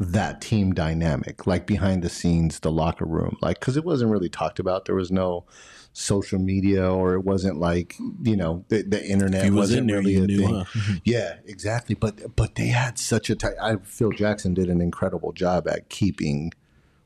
[0.00, 4.30] that team dynamic, like behind the scenes, the locker room, like because it wasn't really
[4.30, 4.86] talked about.
[4.86, 5.44] There was no
[5.92, 10.16] social media, or it wasn't like you know the, the internet was wasn't there, really
[10.16, 10.64] a knew, thing.
[10.64, 10.94] huh?
[11.04, 11.94] Yeah, exactly.
[11.94, 13.54] But but they had such a tight.
[13.60, 16.52] I Phil Jackson did an incredible job at keeping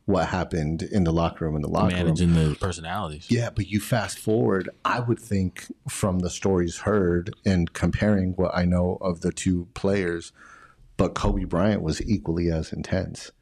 [0.07, 2.05] what happened in the locker room in the locker room.
[2.05, 7.35] managing the personalities Yeah, but you fast forward, I would think from the stories heard
[7.45, 10.33] and comparing what I know of the two players,
[10.97, 13.33] but Kobe Bryant was equally as intense,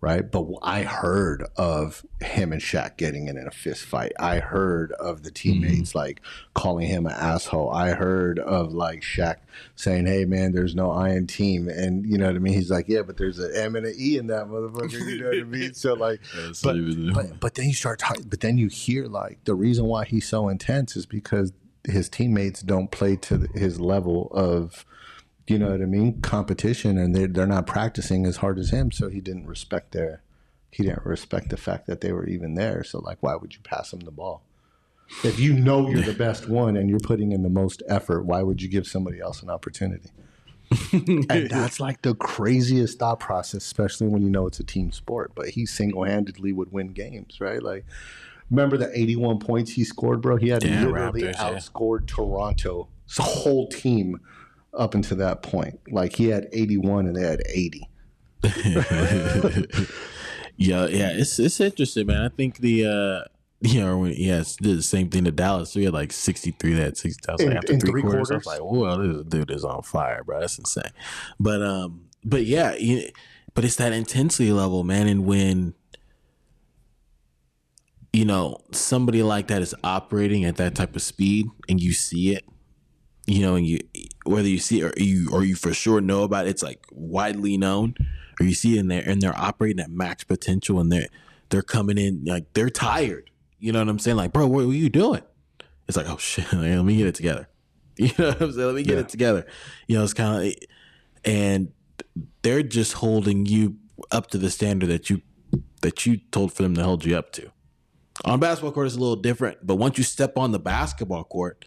[0.00, 0.30] right?
[0.30, 4.12] But I heard of him and Shaq getting in a fist fight.
[4.18, 6.20] I heard of the teammates like
[6.54, 7.70] calling him an asshole.
[7.70, 9.36] I heard of like Shaq
[9.74, 12.54] saying, "Hey man, there's no I in team," and you know what I mean.
[12.54, 15.28] He's like, "Yeah, but there's an M and an E in that motherfucker." You know
[15.28, 15.74] what I mean?
[15.74, 16.20] So like,
[16.62, 16.76] but,
[17.14, 18.24] but but then you start talking.
[18.28, 21.52] But then you hear like the reason why he's so intense is because
[21.84, 24.84] his teammates don't play to his level of,
[25.46, 28.92] you know what I mean, competition, and they they're not practicing as hard as him.
[28.92, 30.22] So he didn't respect their,
[30.70, 32.84] he didn't respect the fact that they were even there.
[32.84, 34.42] So like, why would you pass him the ball?
[35.24, 38.42] If you know you're the best one and you're putting in the most effort, why
[38.42, 40.10] would you give somebody else an opportunity?
[40.92, 45.32] and that's like the craziest thought process, especially when you know it's a team sport.
[45.34, 47.62] But he single handedly would win games, right?
[47.62, 47.84] Like,
[48.50, 50.36] remember the 81 points he scored, bro?
[50.36, 51.50] He had Yeah, literally Raptors, yeah.
[51.50, 52.86] outscored Toronto's
[53.18, 54.20] whole team
[54.74, 55.78] up until that point.
[55.90, 57.88] Like, he had 81 and they had 80.
[60.56, 62.22] Yeah, yeah, it's it's interesting, man.
[62.22, 63.28] I think the uh
[63.60, 65.74] you know, when, yeah, it's did the same thing to Dallas.
[65.74, 68.30] We had like sixty three that sixty thousand In- after three, three quarters.
[68.30, 70.40] I was like, whoa, this dude is on fire, bro.
[70.40, 70.92] That's insane.
[71.40, 73.08] But um, but yeah, you,
[73.54, 75.08] but it's that intensity level, man.
[75.08, 75.74] And when
[78.12, 82.34] you know, somebody like that is operating at that type of speed and you see
[82.34, 82.44] it,
[83.26, 83.78] you know, and you
[84.24, 86.84] whether you see it or you or you for sure know about it, it's like
[86.90, 87.94] widely known,
[88.40, 91.08] or you see it in there and they're operating at max potential and they're
[91.50, 93.30] they're coming in like they're tired.
[93.58, 94.16] You know what I'm saying?
[94.16, 95.22] Like, bro, what are you doing?
[95.88, 97.48] It's like, oh shit, let me get it together.
[97.98, 98.66] You know what I'm saying?
[98.66, 99.00] Let me get Yeah.
[99.00, 99.46] it together.
[99.86, 100.54] You know, it's kind of,
[101.26, 101.70] and
[102.40, 103.76] they're just holding you
[104.10, 105.20] up to the standard that you
[105.82, 107.50] that you told for them to hold you up to.
[108.24, 111.64] On basketball court, it's a little different, but once you step on the basketball court,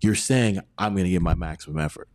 [0.00, 2.08] you're saying, "I'm going to give my maximum effort."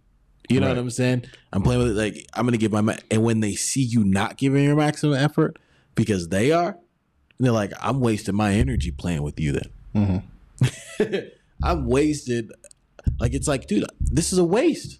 [0.49, 0.75] You know Right.
[0.77, 1.25] what I'm saying?
[1.53, 2.95] I'm playing with it like I'm going to give my ma-.
[3.11, 5.57] and when they see you not giving your maximum effort
[5.95, 6.77] because they are,
[7.39, 9.59] they're like, "I'm wasting my energy playing with you."
[9.93, 10.23] Then
[11.63, 12.51] I'm wasted.
[13.19, 14.99] Like it's like, dude, this is a waste.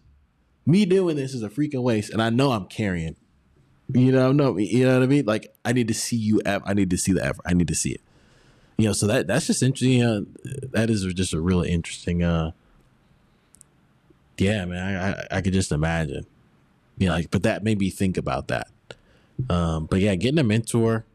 [0.66, 3.16] Me doing this is a freaking waste, and I know I'm carrying.
[3.92, 5.26] You know, no, you know what I mean.
[5.26, 6.42] Like I need to see you.
[6.46, 7.42] I need to see the effort.
[7.46, 8.02] I need to see it.
[8.78, 10.04] You know, so that that's just interesting.
[10.04, 10.22] Uh,
[10.74, 12.24] that is just a really interesting.
[12.24, 12.52] uh
[14.40, 16.26] Yeah, man, I, I I could just imagine.
[16.98, 18.68] You know, like, but that made me think about that.
[19.50, 21.06] Um, but yeah, getting a mentor,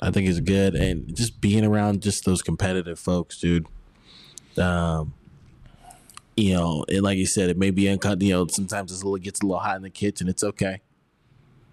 [0.00, 3.66] I think is good, and just being around just those competitive folks, dude.
[4.56, 5.14] Um,
[6.36, 8.26] you know, and like you said, it may be uncomfortable.
[8.26, 10.28] You know, sometimes it's a little, gets a little hot in the kitchen.
[10.28, 10.80] It's okay.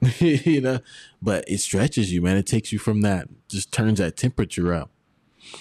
[0.19, 0.79] you know,
[1.21, 2.35] but it stretches you, man.
[2.37, 4.89] It takes you from that, just turns that temperature up.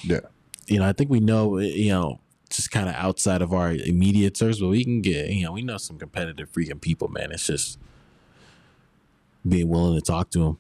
[0.03, 0.21] Yeah.
[0.67, 2.21] You know, I think we know, you know,
[2.57, 5.63] just kind of outside of our immediate circles, but we can get, you know, we
[5.63, 7.33] know some competitive freaking people, man.
[7.33, 7.79] It's just
[9.47, 10.59] being willing to talk to them,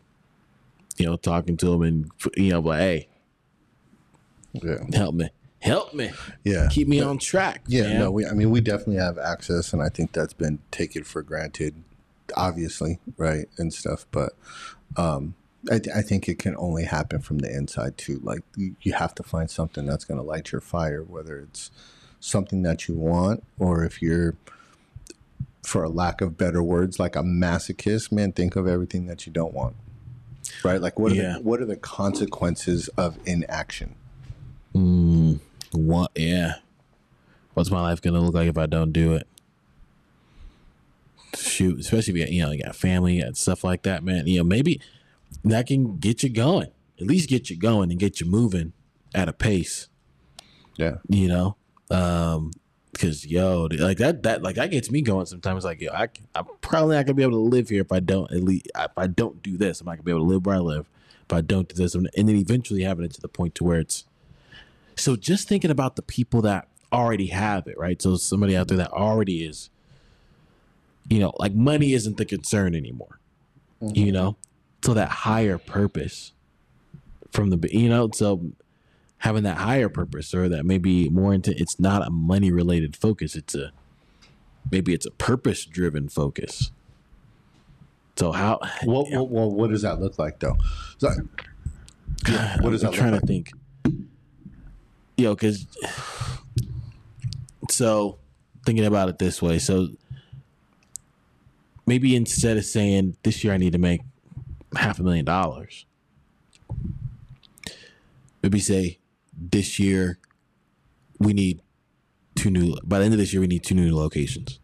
[0.96, 3.09] you know, talking to them and, you know, like, hey,
[4.52, 4.85] Yeah.
[4.92, 5.30] help me,
[5.61, 6.11] help me,
[6.44, 6.68] Yeah.
[6.70, 7.62] keep me on track.
[7.66, 7.98] Yeah, man.
[8.00, 11.22] no, we, I mean, we definitely have access, and I think that's been taken for
[11.22, 11.74] granted,
[12.37, 14.07] obviously, right, and stuff.
[14.11, 14.35] But
[14.96, 15.35] um,
[15.70, 18.20] I, I think it can only happen from the inside too.
[18.22, 21.70] Like you, you have to find something that's going to light your fire, whether it's
[22.20, 24.35] something that you want or if you're,
[25.62, 28.12] for a lack of better words, like a masochist.
[28.12, 29.74] Man, think of everything that you don't want.
[30.62, 31.35] Right, like what are Yeah.
[31.35, 33.94] the, what are the consequences of inaction?
[34.74, 35.40] Mm,
[35.72, 36.11] what?
[36.14, 36.57] Yeah.
[37.55, 39.27] What's my life gonna look like if I don't do it?
[41.37, 44.27] Shoot, especially if you got, you know you got family and stuff like that, man.
[44.27, 44.81] You know maybe
[45.44, 46.68] that can get you going.
[47.01, 48.73] At least get you going and get you moving
[49.14, 49.88] at a pace.
[50.77, 51.57] Yeah, You know,
[51.90, 52.51] um,
[52.92, 55.64] because yo, like that that like that gets me going sometimes.
[55.64, 58.31] Like yo, I I'm probably not gonna be able to live here if I don't
[58.33, 59.81] at least if I don't do this.
[59.81, 60.87] I'm not gonna be able to live where I live
[61.29, 61.94] if I don't do this.
[61.94, 64.05] And then eventually having it to the point to where it's
[64.97, 68.01] so just thinking about the people that already have it, right?
[68.01, 69.70] So somebody out there that already is,
[71.09, 73.18] you know, like money isn't the concern anymore,
[73.81, 74.37] you know?
[74.85, 76.33] So that higher purpose
[77.31, 78.53] from the, you know, so
[79.18, 83.35] having that higher purpose or that maybe more into, it's not a money related focus.
[83.35, 83.73] It's a,
[84.70, 86.70] maybe it's a purpose driven focus.
[88.16, 90.57] So how, What, what, what, what does that look like though?
[90.99, 91.09] So,
[92.29, 93.53] yeah, what does I'm that trying look to think.
[95.16, 95.66] Yo, because
[97.70, 98.18] so
[98.66, 99.88] thinking about it this way, so
[101.87, 104.03] maybe instead of saying this year I need to make
[104.76, 105.87] half a million dollars,
[108.42, 108.98] maybe say
[109.37, 110.18] this year
[111.18, 111.60] we need
[112.34, 112.76] two new.
[112.84, 114.58] By the end of this year, we need two new locations,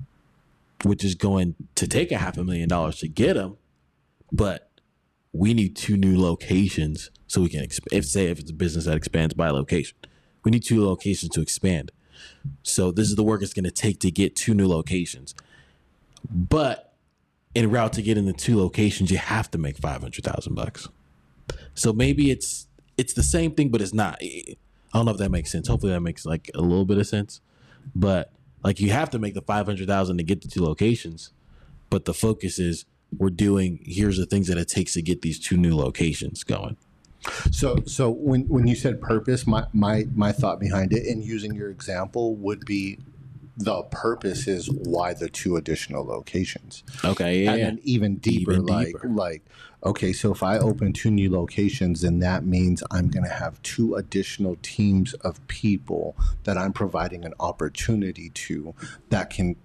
[0.84, 3.56] which is going to take a half a million dollars to get them,
[4.32, 4.70] but
[5.32, 8.84] we need two new locations so we can exp- if say if it's a business
[8.86, 9.96] that expands by location
[10.44, 11.92] we need two locations to expand
[12.62, 15.34] so this is the work it's going to take to get two new locations
[16.28, 16.89] but
[17.54, 20.88] en route to getting the two locations you have to make 500000 bucks.
[21.74, 24.18] So maybe it's it's the same thing but it's not.
[24.22, 24.56] I
[24.94, 25.68] don't know if that makes sense.
[25.68, 27.40] Hopefully that makes like a little bit of sense.
[27.94, 28.32] But
[28.62, 31.32] like you have to make the 500000 to get the two locations.
[31.88, 32.84] But the focus is
[33.16, 36.76] we're doing here's the things that it takes to get these two new locations going.
[37.50, 41.54] So, so when when you said purpose, my my my thought behind it, and using
[41.54, 42.98] your example, would be
[43.60, 48.66] the purpose is why the two additional locations, okay yeah, and then even deeper, Even
[48.66, 49.08] like deeper.
[49.08, 49.42] like
[49.84, 53.60] okay, so if I open two new locations, then that means I'm going to have
[53.62, 58.74] two additional teams of people that I'm providing an opportunity to
[59.10, 59.56] that can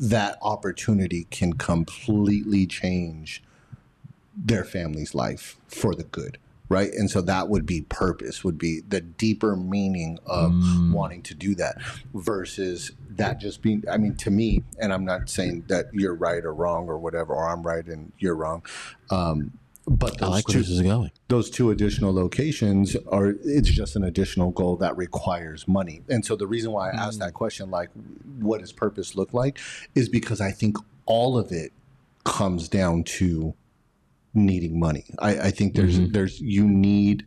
[0.00, 3.42] that opportunity can completely change
[4.34, 6.38] their family's life for the good
[6.72, 6.90] right?
[6.92, 10.52] And so that would be purpose would be the deeper meaning of
[10.92, 11.76] wanting to do that
[12.14, 16.44] versus that just being i mean to me and i'm not saying that you're right
[16.44, 18.62] or wrong or whatever or i'm right and you're wrong
[19.10, 19.52] um,
[19.86, 21.10] but I those like where two, this is going.
[21.28, 26.02] those two additional locations are it's just an additional goal that requires money.
[26.08, 27.90] And so the reason why i asked that question like
[28.38, 29.58] what does purpose look like
[29.94, 31.72] is because i think all of it
[32.24, 33.54] comes down to
[34.34, 35.04] needing money.
[35.18, 36.12] I, I think there's mm-hmm.
[36.12, 37.26] there's you need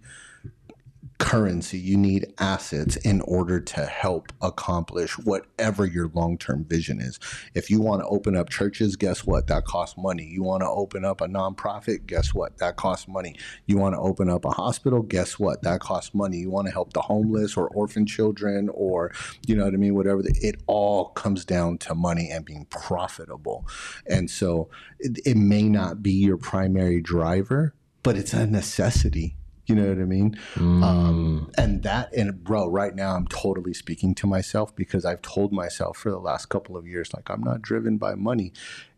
[1.17, 1.77] currency.
[1.77, 7.19] You need assets in order to help accomplish whatever your long-term vision is.
[7.53, 9.47] If you want to open up churches guess what?
[9.47, 10.25] That costs money.
[10.25, 12.57] You want to open up a nonprofit guess what?
[12.57, 13.35] That costs money.
[13.65, 15.61] You want to open up a hospital guess what?
[15.63, 16.37] That costs money.
[16.37, 19.13] You want to help the homeless or orphan children or
[19.47, 22.65] you know what i mean whatever the, it all comes down to money and being
[22.65, 23.65] profitable.
[24.07, 27.73] And so it, it may not be your primary driver
[28.03, 29.35] but it's a necessity
[29.67, 30.37] you know what I mean?
[30.57, 35.51] Um, and that, and bro, right now I'm totally speaking to myself because I've told
[35.51, 38.53] myself for the last couple of years, like, I'm not driven by money.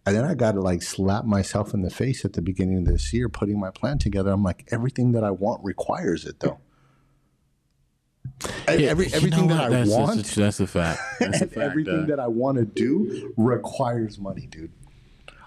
[0.06, 2.86] And then I got to like slap myself in the face at the beginning of
[2.86, 4.32] this year, putting my plan together.
[4.32, 6.60] I'm like, everything that I want requires it though.
[8.68, 9.66] Yeah, Every, everything that?
[9.66, 11.02] I that's, want That's a, that's a fact.
[11.20, 11.58] That's a fact.
[11.58, 14.72] everything uh, that I want to do requires money, dude.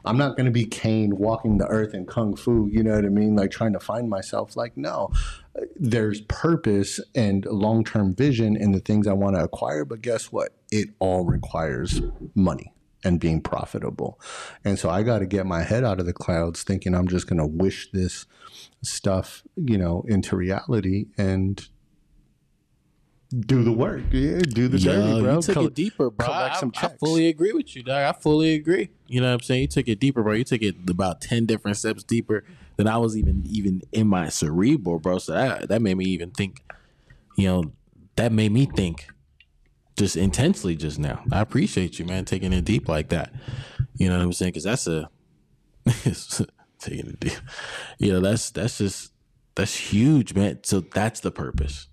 [0.04, 3.04] I'm not going to be Caine walking the earth in kung fu, you know what
[3.04, 3.36] I mean?
[3.36, 4.56] Like trying to find myself.
[4.56, 5.10] Like, no,
[5.56, 9.84] uh, there's purpose and long term vision in the things I want to acquire.
[9.84, 10.54] But guess what?
[10.70, 12.00] It all requires
[12.34, 12.72] money
[13.04, 14.20] and being profitable.
[14.64, 17.26] And so I got to get my head out of the clouds thinking I'm just
[17.26, 18.26] going to wish this
[18.82, 21.66] stuff, you know, into reality and
[23.30, 24.02] do the work.
[24.10, 25.34] Yeah, do the Yo, dirty, bro.
[25.36, 26.26] you took Col- it deeper, bro.
[26.26, 28.02] I, some I fully agree with you, dog.
[28.02, 28.90] I fully agree.
[29.06, 29.62] You know what I'm saying?
[29.62, 30.32] You took it deeper, bro.
[30.32, 32.44] You took it about ten different steps deeper
[32.76, 35.18] than I was even even in my cerebral, bro.
[35.18, 36.62] So that that made me even think.
[37.36, 37.72] You know,
[38.16, 39.06] that made me think
[39.96, 41.22] just intensely just now.
[41.32, 43.32] I appreciate you, man, taking it deep like that.
[43.96, 44.50] You know what I'm saying?
[44.50, 45.08] Because that's a
[46.80, 47.38] taking it deep.
[47.98, 49.12] You know, that's that's just
[49.54, 50.60] that's huge, man.
[50.64, 51.86] So that's the purpose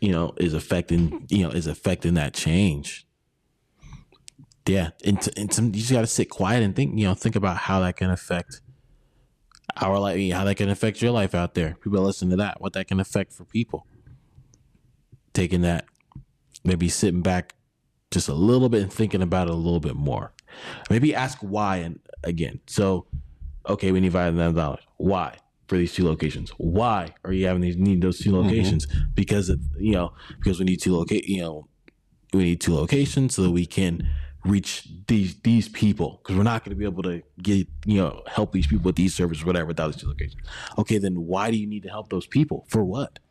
[0.00, 3.06] you know is affecting you know is affecting that change.
[4.68, 7.14] Yeah and, t- and some, you just got to sit quiet and think you know
[7.14, 8.60] think about how that can affect
[9.80, 11.76] our life how that can affect your life out there.
[11.82, 13.86] People listen to that what that can affect for people.
[15.32, 15.86] Taking that
[16.64, 17.54] maybe sitting back
[18.10, 20.32] just a little bit and thinking about it a little bit more.
[20.90, 23.06] Maybe ask why and again so
[23.68, 24.84] okay we need five thousand dollars.
[24.96, 25.36] Why
[25.68, 26.50] for these two locations.
[26.58, 28.48] Why are you having these need those two mm-hmm.
[28.48, 28.86] locations?
[29.14, 31.68] Because of you know because we need two locate you know
[32.32, 34.08] we need two locations so that we can
[34.44, 36.20] reach these these people.
[36.22, 38.96] Because we're not going to be able to get you know help these people with
[38.96, 40.42] these services whatever without these two locations.
[40.78, 42.66] Okay then why do you need to help those people?
[42.68, 43.18] For what?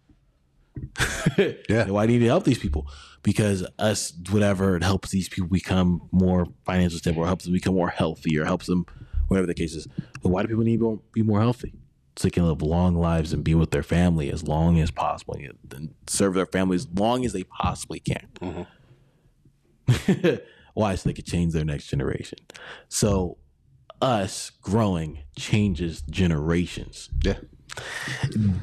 [1.69, 1.89] Yeah.
[1.89, 2.87] why do you need to help these people?
[3.23, 7.73] Because us whatever it helps these people become more financially stable or helps them become
[7.73, 8.85] more healthy or helps them
[9.29, 9.87] whatever the case is.
[10.21, 11.73] But why do people need to be more healthy
[12.15, 15.35] so they can live long lives and be with their family as long as possible
[15.71, 20.35] and serve their family as long as they possibly can mm-hmm.
[20.73, 22.39] why so they could change their next generation
[22.87, 23.37] so
[24.01, 27.35] us growing changes generations Yeah.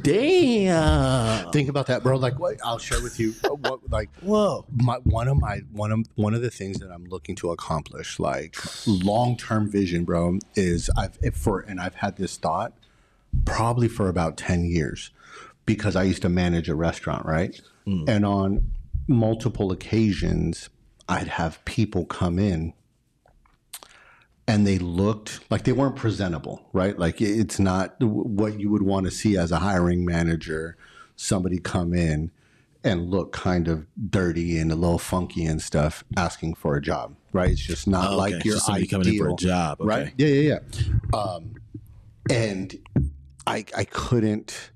[0.02, 2.16] damn Think about that, bro.
[2.16, 3.34] Like, what I'll share with you.
[3.62, 7.04] What, like, whoa my one of my one of one of the things that I'm
[7.04, 12.16] looking to accomplish, like long term vision, bro, is I've if for and I've had
[12.16, 12.72] this thought
[13.44, 15.10] probably for about ten years
[15.66, 17.60] because I used to manage a restaurant, right?
[17.86, 18.70] And on
[19.08, 20.68] multiple occasions,
[21.08, 22.74] I'd have people come in
[24.46, 26.96] and they looked like they weren't presentable, right?
[26.98, 30.76] Like it's not what you would want to see as a hiring manager.
[31.16, 32.30] Somebody come in
[32.84, 37.14] and look kind of dirty and a little funky and stuff, asking for a job,
[37.32, 37.50] right?
[37.50, 38.48] It's just not Oh, like okay.
[38.48, 39.88] your somebody ideal, coming in for a job, okay.
[39.88, 40.12] right?
[40.18, 40.58] Yeah, yeah,
[41.12, 41.18] yeah.
[41.18, 41.54] Um,
[42.30, 42.76] and
[43.46, 44.70] I I couldn't.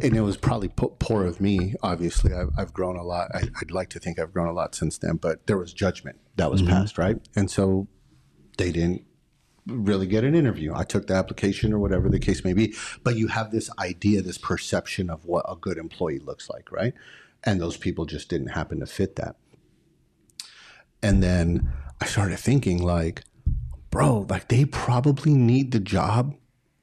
[0.00, 1.74] And it was probably poor of me.
[1.82, 3.34] Obviously, I've, I've grown a lot.
[3.34, 6.18] I, I'd like to think I've grown a lot since then, but there was judgment
[6.36, 6.70] that was mm-hmm.
[6.70, 7.16] passed, right?
[7.34, 7.88] And so
[8.58, 9.04] they didn't
[9.66, 10.72] really get an interview.
[10.74, 12.74] I took the application or whatever the case may be.
[13.02, 16.94] But you have this idea, this perception of what a good employee looks like, right?
[17.44, 19.36] And those people just didn't happen to fit that.
[21.02, 23.24] And then I started thinking, like,
[23.90, 26.36] bro, like they probably need the job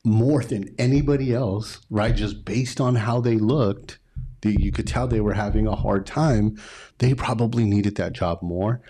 [0.04, 2.16] more than anybody else, right?
[2.16, 3.99] Just based on how they looked.
[4.41, 6.60] The, you could tell they were having a hard time.
[6.97, 8.82] They probably needed that job more.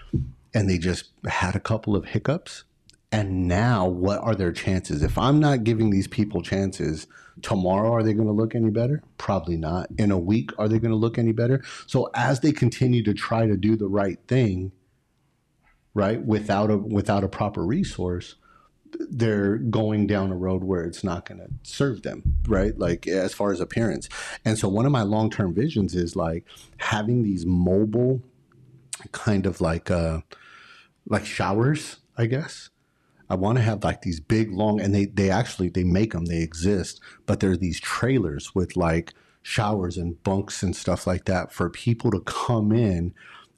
[0.53, 2.63] And they just had a couple of hiccups.
[3.11, 5.03] And now, what are their chances?
[5.03, 7.05] If I'm not giving these people chances,
[7.43, 9.03] tomorrow are they going to look any better?
[9.19, 9.87] Probably not.
[9.99, 11.63] In a week, are they going to look any better?
[11.85, 14.71] So, as they continue to try to do the right thing,
[15.93, 18.33] right, without a without a proper resource,
[18.99, 22.77] they're going down a road where it's not going to serve them, right?
[22.77, 24.09] Like as far as appearance.
[24.45, 26.45] And so one of my long term visions is like
[26.77, 28.21] having these mobile
[29.11, 30.21] kind of like uh
[31.07, 32.69] like showers, I guess.
[33.29, 36.25] I want to have like these big long and they they actually they make them,
[36.25, 41.51] they exist, but they're these trailers with like showers and bunks and stuff like that
[41.51, 43.13] for people to come in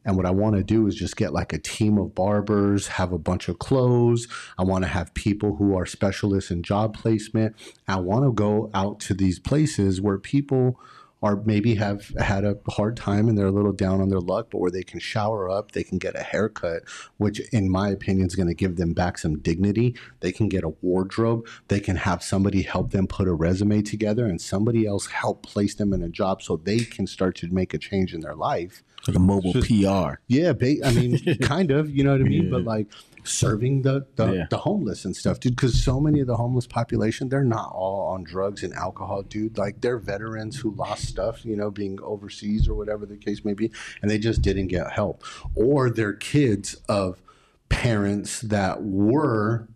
[0.06, 3.12] and what I want to do is just get like a team of barbers, have
[3.12, 4.28] a bunch of clothes.
[4.58, 7.56] I want to have people who are specialists in job placement.
[7.88, 10.80] I want to go out to these places where people
[11.24, 14.48] are maybe have had a hard time and they're a little down on their luck,
[14.52, 16.84] but where they can shower up, they can get a haircut,
[17.18, 19.96] which in my opinion is going to give them back some dignity.
[20.20, 21.48] They can get a wardrobe.
[21.68, 25.74] They can have somebody help them put a resume together and somebody else help place
[25.74, 28.84] them in a job so they can start to make a change in their life.
[29.08, 30.20] Like a mobile PR.
[30.28, 32.50] Yeah, ba- I mean, kind of, you know what I mean?
[32.50, 32.88] But like
[33.24, 34.46] serving the the, Yeah.
[34.50, 35.56] the homeless and stuff, dude.
[35.56, 39.58] Because so many of the homeless population, they're not all on drugs and alcohol, dude.
[39.58, 43.54] Like they're veterans who lost stuff, you know, being overseas or whatever the case may
[43.54, 45.24] be, and they just didn't get help,
[45.56, 47.22] or they're kids of
[47.70, 49.68] parents that were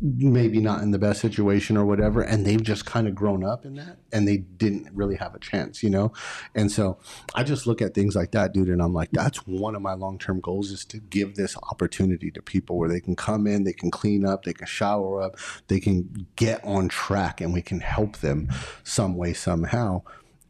[0.00, 3.64] maybe not in the best situation or whatever and they've just kind of grown up
[3.64, 6.12] in that and they didn't really have a chance you know
[6.54, 6.98] and so
[7.34, 9.94] i just look at things like that dude and i'm like that's one of my
[9.94, 13.72] long-term goals is to give this opportunity to people where they can come in they
[13.72, 15.36] can clean up they can shower up
[15.68, 18.48] they can get on track and we can help them
[18.84, 20.02] some way somehow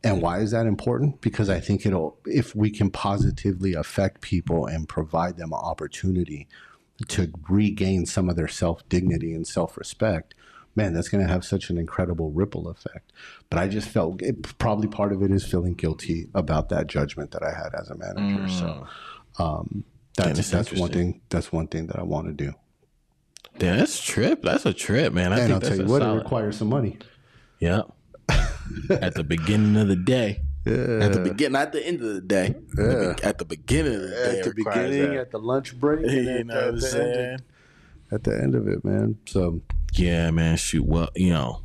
[0.05, 1.21] and why is that important?
[1.21, 6.47] Because I think it'll, if we can positively affect people and provide them an opportunity
[7.09, 10.35] to regain some of their self dignity and self respect,
[10.75, 13.13] man, that's going to have such an incredible ripple effect.
[13.51, 17.33] But I just felt it, probably part of it is feeling guilty about that judgment
[17.33, 18.49] that I had as a manager.
[18.49, 18.87] So
[19.39, 19.85] um,
[20.17, 21.21] that's that's that's one thing.
[21.29, 22.53] That's one thing that I want to do.
[23.59, 24.43] Damn, that's a trip.
[24.43, 25.33] That's a trip, man.
[25.33, 26.99] I and think I'll that's tell you what, it requires some money.
[27.59, 27.83] Yeah.
[28.91, 30.43] at the beginning of the day.
[30.67, 32.55] At the beginning, not the end of the day.
[32.75, 34.39] The be- At the beginning of the day.
[34.39, 35.21] At the beginning, that.
[35.21, 37.39] at the lunch break, you at know the- what I'm end of- saying?
[38.13, 39.19] at the end of it, man.
[39.27, 39.61] So
[39.95, 40.57] Yeah, man.
[40.57, 40.85] Shoot.
[40.87, 41.63] Well, you know,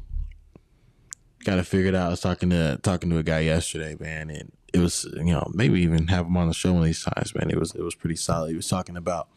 [1.44, 2.08] got to figure it out.
[2.08, 5.50] I was talking to talking to a guy yesterday, man, and it was you know
[5.54, 7.50] maybe even have him on the show one of these times, man.
[7.50, 8.50] It was it was pretty solid.
[8.50, 9.28] He was talking about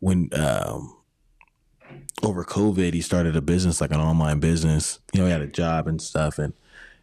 [0.00, 0.96] when um
[2.22, 4.98] over COVID he started a business like an online business.
[5.12, 6.52] You know, he had a job and stuff, and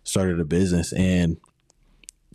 [0.03, 1.37] started a business, and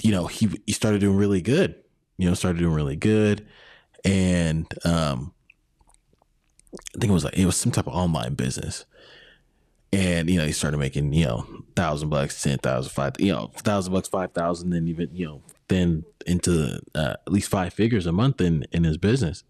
[0.03, 1.77] you know he he started doing really good.
[2.17, 3.47] You know, started doing really good,
[4.05, 5.33] and um
[6.75, 8.85] I think it was like it was some type of online business.
[9.93, 13.51] And you know, he started making, you know, thousand bucks, ten thousand, five you know,
[13.57, 18.07] thousand bucks, five thousand, then even, you know, then into uh, at least five figures
[18.07, 19.45] a month in in his business.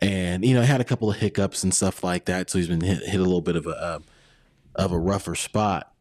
[0.00, 2.48] And you know, he had a couple of hiccups and stuff like that.
[2.48, 3.98] So he's been hit, hit a little bit of a uh,
[4.76, 5.92] of a rougher spot,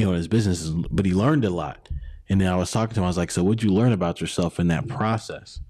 [0.00, 0.66] you know, in his business.
[0.90, 1.88] But he learned a lot.
[2.30, 3.04] And then I was talking to him.
[3.04, 5.60] I was like, "So, what'd you learn about yourself in that process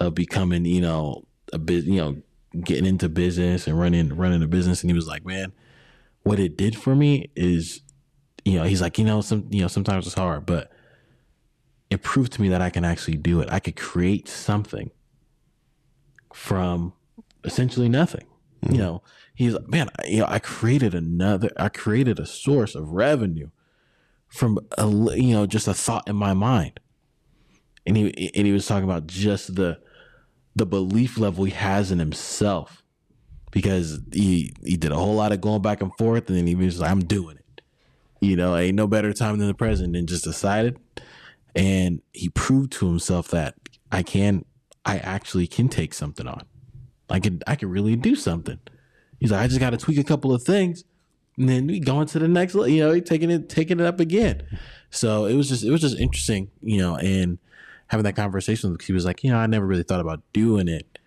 [0.00, 2.16] of becoming, you know, a bit, you know,
[2.64, 5.52] getting into business and running running a business?" And he was like, "Man,
[6.22, 7.82] what it did for me is,
[8.44, 10.72] you know, he's like, you know, some, you know, sometimes it's hard, but
[11.90, 13.48] it proved to me that I can actually do it.
[13.52, 14.90] I could create something
[16.32, 16.92] from
[17.44, 18.26] essentially nothing.
[18.62, 18.78] You mm-hmm.
[18.78, 19.02] know,
[19.34, 23.50] he's like, man, I- you know, I created another, I created a source of revenue
[24.30, 26.80] from a, you know, just a thought in my mind.
[27.86, 29.78] And he, and he was talking about just the,
[30.56, 32.82] the belief level he has in himself
[33.50, 36.54] because he he did a whole lot of going back and forth, and then he
[36.54, 37.62] was like, "I'm doing it."
[38.20, 40.78] You know, ain't no better time than the present, and just decided.
[41.54, 43.54] And he proved to himself that
[43.90, 44.44] I can,
[44.84, 46.42] I actually can take something on.
[47.08, 48.60] I can, I can really do something.
[49.18, 50.84] He's like, I just got to tweak a couple of things,
[51.40, 52.54] and then we going to the next.
[52.54, 54.42] le- You know, taking it, taking it up again.
[54.90, 57.38] So it was just, it was just interesting, you know, and
[57.88, 58.70] having that conversation.
[58.72, 60.98] with He was like, you know, I never really thought about doing it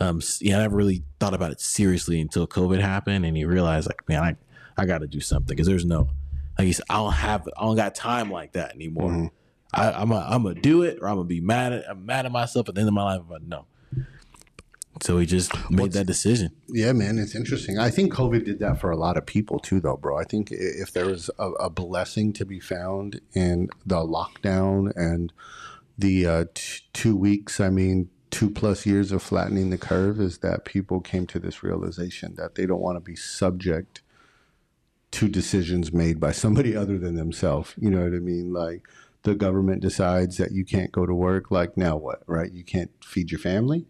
[0.00, 3.88] um yeah, I never really thought about it seriously until COVID happened, and he realized
[3.88, 4.36] like, man, I
[4.80, 6.08] I got to do something because there's no,
[6.56, 9.10] like he said, I don't have, I don't got time like that anymore.
[9.74, 12.26] I, I'm a, I'm gonna do it, or I'm gonna be mad at, I'm mad
[12.26, 13.22] at myself at the end of my life.
[13.28, 13.66] But no,
[15.00, 16.50] so he just made that decision.
[16.68, 17.78] Yeah, man, it's interesting.
[17.78, 20.18] I think COVID did that for a lot of people too, though, bro.
[20.18, 25.32] I think if there was a, a blessing to be found in the lockdown and
[25.96, 30.38] the uh, t- two weeks, I mean, two plus years of flattening the curve, is
[30.38, 34.02] that people came to this realization that they don't want to be subject
[35.10, 37.74] to decisions made by somebody other than themselves.
[37.78, 38.52] You know what I mean?
[38.52, 38.86] Like
[39.22, 41.50] the government decides that you can't go to work.
[41.50, 42.22] Like now what?
[42.26, 42.52] Right?
[42.52, 43.86] You can't feed your family,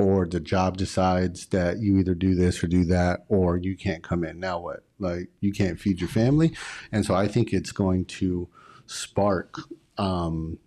[0.00, 4.02] or the job decides that you either do this or do that, or you can't
[4.02, 4.40] come in.
[4.40, 4.80] Now what?
[4.98, 6.56] Like you can't feed your family,
[6.90, 8.48] and so I think it's going to
[8.86, 9.58] spark.
[9.98, 10.58] Um,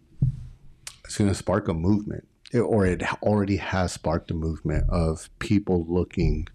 [1.03, 5.29] it's going to spark a movement, it, or it already has sparked a movement of
[5.39, 6.47] people looking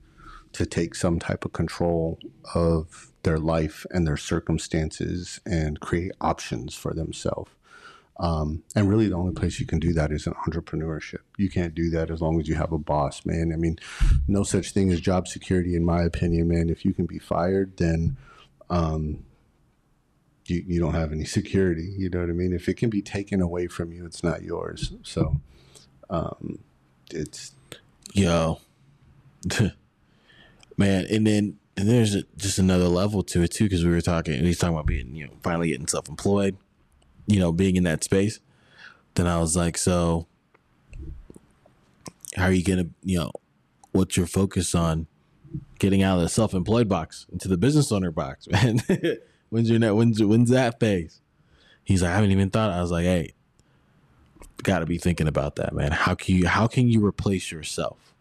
[0.53, 2.19] to take some type of control
[2.55, 7.51] of their life and their circumstances and create options for themselves.
[8.21, 11.21] Um, and really, the only place you can do that is in entrepreneurship.
[11.37, 13.53] You can't do that as long as you have a boss, man.
[13.53, 13.79] I mean,
[14.27, 16.69] no such thing as job security, in my opinion, man.
[16.69, 18.17] If you can be fired, then
[18.71, 19.25] um,
[20.47, 21.95] you, you don't have any security.
[21.97, 22.53] You know what I mean?
[22.53, 24.93] If it can be taken away from you, it's not yours.
[25.05, 25.41] So
[26.11, 26.59] um,
[27.13, 27.53] it's.
[28.15, 28.61] Yo.
[30.77, 34.43] man, and then and there's just another level to it too, because we were talking,
[34.43, 36.57] he's talking about being, you know, finally getting self employed
[37.29, 38.41] you know, being in that space,
[39.15, 40.27] then I was like, so
[42.37, 43.33] how are you gonna, you know,
[43.93, 45.07] what's your focus on
[45.79, 48.81] getting out of the self-employed box into the business owner box, man?
[49.51, 49.95] when's your net?
[49.95, 51.21] When's when's that phase?
[51.85, 52.71] He's like, I haven't even thought.
[52.71, 53.33] I was like, hey,
[54.63, 55.93] got to be thinking about that, man.
[55.93, 58.15] How can you how can you replace yourself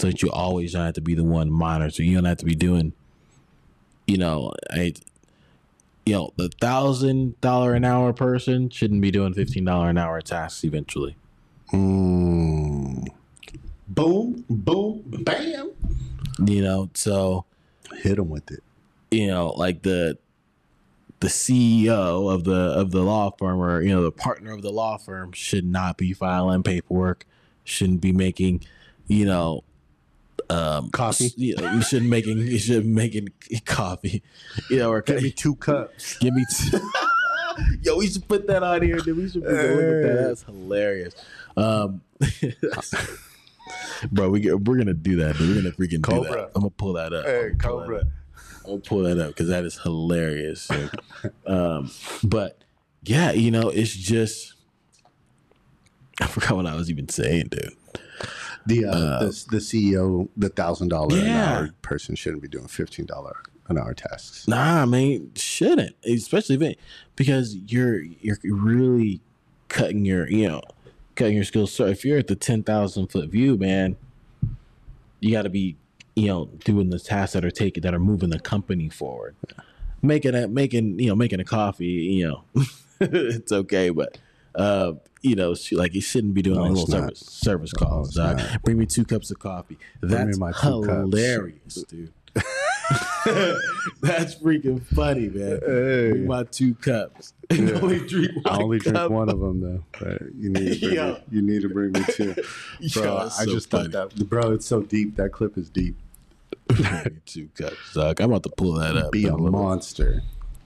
[0.00, 2.10] so that you always don't have to be the one monitoring?
[2.10, 2.92] You don't have to be doing,
[4.06, 4.94] you know, I
[6.08, 10.22] you know, the thousand dollar an hour person shouldn't be doing fifteen dollar an hour
[10.22, 11.16] tasks eventually.
[11.70, 13.08] Mm.
[13.88, 15.72] Boom, boom, bam.
[16.42, 17.44] You know, so
[17.98, 18.62] hit them with it.
[19.10, 20.16] You know, like the
[21.20, 24.72] the CEO of the of the law firm or you know the partner of the
[24.72, 27.26] law firm should not be filing paperwork,
[27.64, 28.64] shouldn't be making,
[29.08, 29.62] you know,
[30.50, 31.32] um, coffee.
[31.36, 33.28] You, know, you shouldn't making you should making
[33.64, 34.22] coffee.
[34.70, 36.18] You know, or give me two cups.
[36.18, 36.78] Give me two.
[37.82, 38.98] Yo, we should put that on here.
[38.98, 39.16] Dude.
[39.16, 39.74] We should put hey.
[39.74, 40.28] look at that.
[40.28, 41.14] That's hilarious.
[41.56, 42.02] Um,
[44.12, 45.36] bro, we get, we're gonna do that.
[45.36, 45.48] Dude.
[45.48, 46.30] We're gonna freaking Cobra.
[46.30, 46.50] do that.
[46.54, 47.24] I'm gonna pull that up.
[47.24, 48.00] Hey, I'm Cobra.
[48.00, 50.70] I'm gonna pull that up because that is hilarious.
[51.46, 51.90] um,
[52.22, 52.62] but
[53.04, 54.54] yeah, you know, it's just
[56.20, 57.74] I forgot what I was even saying, dude.
[58.68, 62.68] The, uh, uh, the the CEO, the thousand dollar an hour person shouldn't be doing
[62.68, 64.46] fifteen dollar an hour tasks.
[64.46, 66.78] Nah, I mean shouldn't, especially if it,
[67.16, 69.22] because you're you're really
[69.68, 70.60] cutting your you know
[71.14, 71.72] cutting your skills.
[71.72, 73.96] So if you're at the ten thousand foot view, man,
[75.20, 75.76] you got to be
[76.14, 79.34] you know doing the tasks that are taking that are moving the company forward.
[80.02, 82.44] Making a making you know making a coffee, you know,
[83.00, 84.18] it's okay, but
[84.58, 84.92] uh,
[85.22, 88.16] you know, she, like you shouldn't be doing no, little service service calls.
[88.16, 89.78] No, Bring me two cups of coffee.
[90.02, 91.82] That's hilarious, cups.
[91.84, 92.12] dude.
[94.00, 95.60] That's freaking funny, man.
[95.64, 96.10] Hey.
[96.10, 97.32] Bring my two cups.
[97.50, 97.80] Yeah.
[97.80, 99.82] only drink I only drink one of them though.
[99.98, 102.44] But you need to bring me, you need to bring me two, bro.
[103.04, 103.88] Yo, I so just funny.
[103.88, 104.52] thought that, bro.
[104.52, 105.16] It's so deep.
[105.16, 105.96] That clip is deep.
[107.24, 108.20] two cups, suck.
[108.20, 109.12] I'm about to pull that up.
[109.12, 110.20] Be a monster.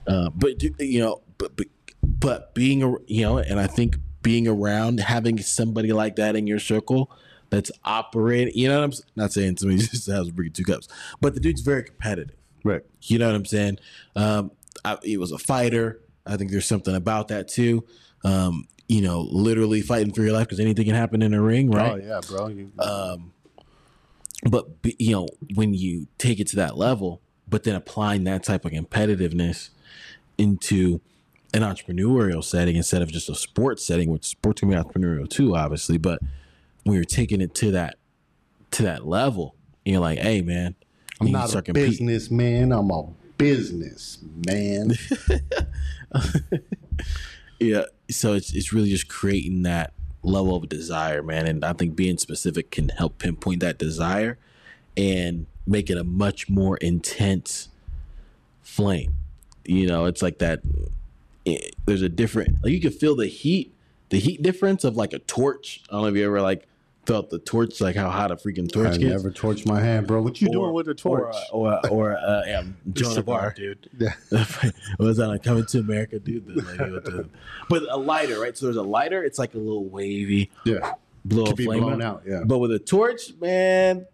[0.05, 1.67] Uh, but you know, but but
[2.03, 6.47] but being a you know, and I think being around having somebody like that in
[6.47, 7.11] your circle
[7.49, 8.53] that's operating.
[8.55, 10.87] You know what I'm not saying somebody just has to bring two cups,
[11.21, 12.35] but the dude's very competitive.
[12.63, 12.81] Right.
[13.01, 13.77] You know what I'm saying?
[14.15, 14.51] Um,
[14.85, 16.01] I, he was a fighter.
[16.25, 17.85] I think there's something about that too.
[18.23, 21.71] Um, you know, literally fighting for your life because anything can happen in a ring,
[21.71, 21.91] right?
[21.91, 22.47] Oh yeah, bro.
[22.47, 23.33] You, um,
[24.49, 28.65] but you know, when you take it to that level, but then applying that type
[28.65, 29.69] of competitiveness
[30.37, 31.01] into
[31.53, 35.55] an entrepreneurial setting instead of just a sports setting, which sports can be entrepreneurial too,
[35.55, 35.97] obviously.
[35.97, 36.19] But
[36.83, 37.97] when you're taking it to that
[38.71, 40.75] to that level, you're like, hey man,
[41.21, 44.93] I'm not a businessman, I'm a business man.
[47.59, 47.83] yeah.
[48.09, 49.93] So it's it's really just creating that
[50.23, 51.47] level of desire, man.
[51.47, 54.37] And I think being specific can help pinpoint that desire
[54.97, 57.69] and make it a much more intense
[58.61, 59.15] flame.
[59.65, 60.61] You know, it's like that
[61.45, 63.75] it, there's a different like you can feel the heat
[64.09, 65.81] the heat difference of like a torch.
[65.89, 66.67] I don't know if you ever like
[67.05, 69.23] felt the torch, like how hot a freaking torch I gets.
[69.23, 70.21] never torched my hand, bro.
[70.21, 71.35] What you or, doing with a torch?
[71.51, 72.63] Or or, or uh, yeah,
[72.93, 73.89] Joan of Arc, dude.
[73.97, 74.13] Yeah.
[74.99, 76.45] was that like coming to America, dude?
[76.45, 77.29] The lady with the,
[77.69, 78.57] but a lighter, right?
[78.57, 79.23] So there's a lighter.
[79.23, 80.51] It's like a little wavy.
[80.65, 80.93] Yeah.
[81.25, 82.01] Blow a flame out.
[82.01, 82.23] out.
[82.25, 82.43] Yeah.
[82.45, 84.05] But with a torch, man,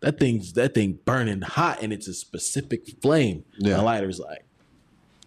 [0.00, 3.44] that thing's that thing burning hot, and it's a specific flame.
[3.58, 3.80] Yeah.
[3.80, 4.44] A lighter's like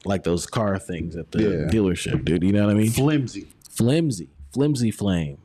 [0.06, 1.50] like those car things at the yeah.
[1.72, 2.44] dealership, dude.
[2.44, 2.92] You know what I mean?
[2.92, 5.38] Flimsy, flimsy, flimsy flame.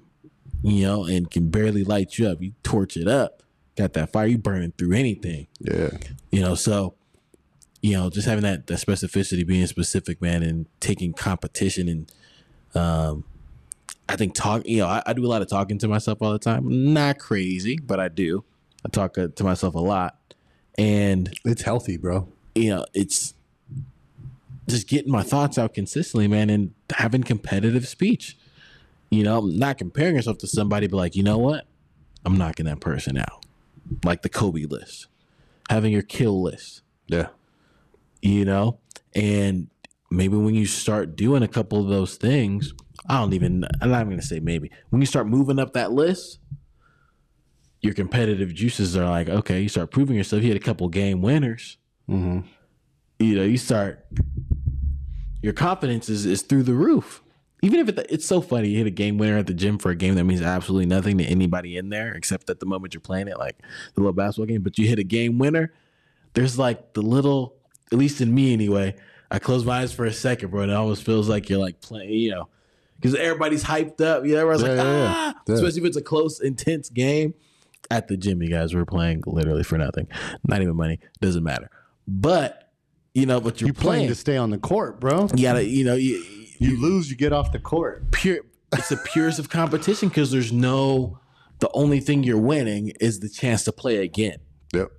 [0.62, 2.42] You know, and can barely light you up.
[2.42, 3.42] You torch it up,
[3.76, 4.26] got that fire.
[4.26, 5.46] You burning through anything.
[5.58, 5.90] Yeah.
[6.30, 6.94] You know, so
[7.82, 12.12] you know, just having that that specificity, being specific, man, and taking competition and
[12.74, 13.24] um,
[14.08, 14.66] I think talk.
[14.66, 16.92] You know, I, I do a lot of talking to myself all the time.
[16.92, 18.44] Not crazy, but I do.
[18.84, 20.34] I talk uh, to myself a lot,
[20.76, 22.28] and It's healthy, bro.
[22.54, 23.34] you know, it's
[24.72, 28.36] just getting my thoughts out consistently, man, and having competitive speech.
[29.10, 31.66] You know, not comparing yourself to somebody, but like, you know what?
[32.24, 33.44] I'm knocking that person out.
[34.04, 35.08] Like the Kobe list,
[35.68, 37.28] having your kill list, Yeah.
[38.22, 38.78] you know?
[39.14, 39.68] And
[40.12, 42.72] maybe when you start doing a couple of those things,
[43.08, 44.70] I don't even, I'm not even going to say maybe.
[44.90, 46.38] When you start moving up that list,
[47.80, 50.42] your competitive juices are like, okay, you start proving yourself.
[50.42, 52.40] You had a couple game winners Mm-hmm.
[53.18, 54.04] you know, you start
[55.42, 57.22] your confidence is, is through the roof.
[57.62, 59.90] Even if it, it's so funny, you hit a game winner at the gym for
[59.90, 63.00] a game that means absolutely nothing to anybody in there, except at the moment you're
[63.02, 63.58] playing it, like
[63.94, 64.62] the little basketball game.
[64.62, 65.72] But you hit a game winner,
[66.34, 67.56] there's like the little,
[67.92, 68.94] at least in me anyway.
[69.30, 71.80] I close my eyes for a second, bro, and it almost feels like you're like
[71.82, 72.48] playing, you know,
[72.96, 74.24] because everybody's hyped up.
[74.24, 75.14] You know, like, Yeah, yeah, yeah.
[75.14, 75.54] ah, Yeah.
[75.54, 77.34] especially if it's a close, intense game.
[77.92, 80.06] At the gym, you guys were playing literally for nothing,
[80.46, 81.00] not even money.
[81.20, 81.70] Doesn't matter.
[82.06, 82.69] But
[83.14, 84.08] you know, but you're, You're playing playing.
[84.08, 85.28] to stay on the court, bro.
[85.34, 86.22] you gotta, you know, you,
[86.58, 88.10] You lose, you get off the court.
[88.12, 88.40] pure.
[88.72, 91.18] It's the purest of competition because there's no.
[91.58, 94.38] The only thing you're winning is the chance to play again.
[94.72, 94.90] Yep.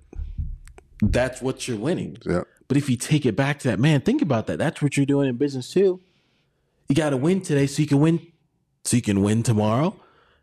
[1.02, 2.16] That's what you're winning.
[2.24, 2.46] Yep.
[2.68, 4.58] But if you take it back to that, man, think about that.
[4.58, 6.00] That's what you're doing in business too.
[6.88, 8.20] You got to win today so you can win,
[8.84, 9.98] so you can win tomorrow,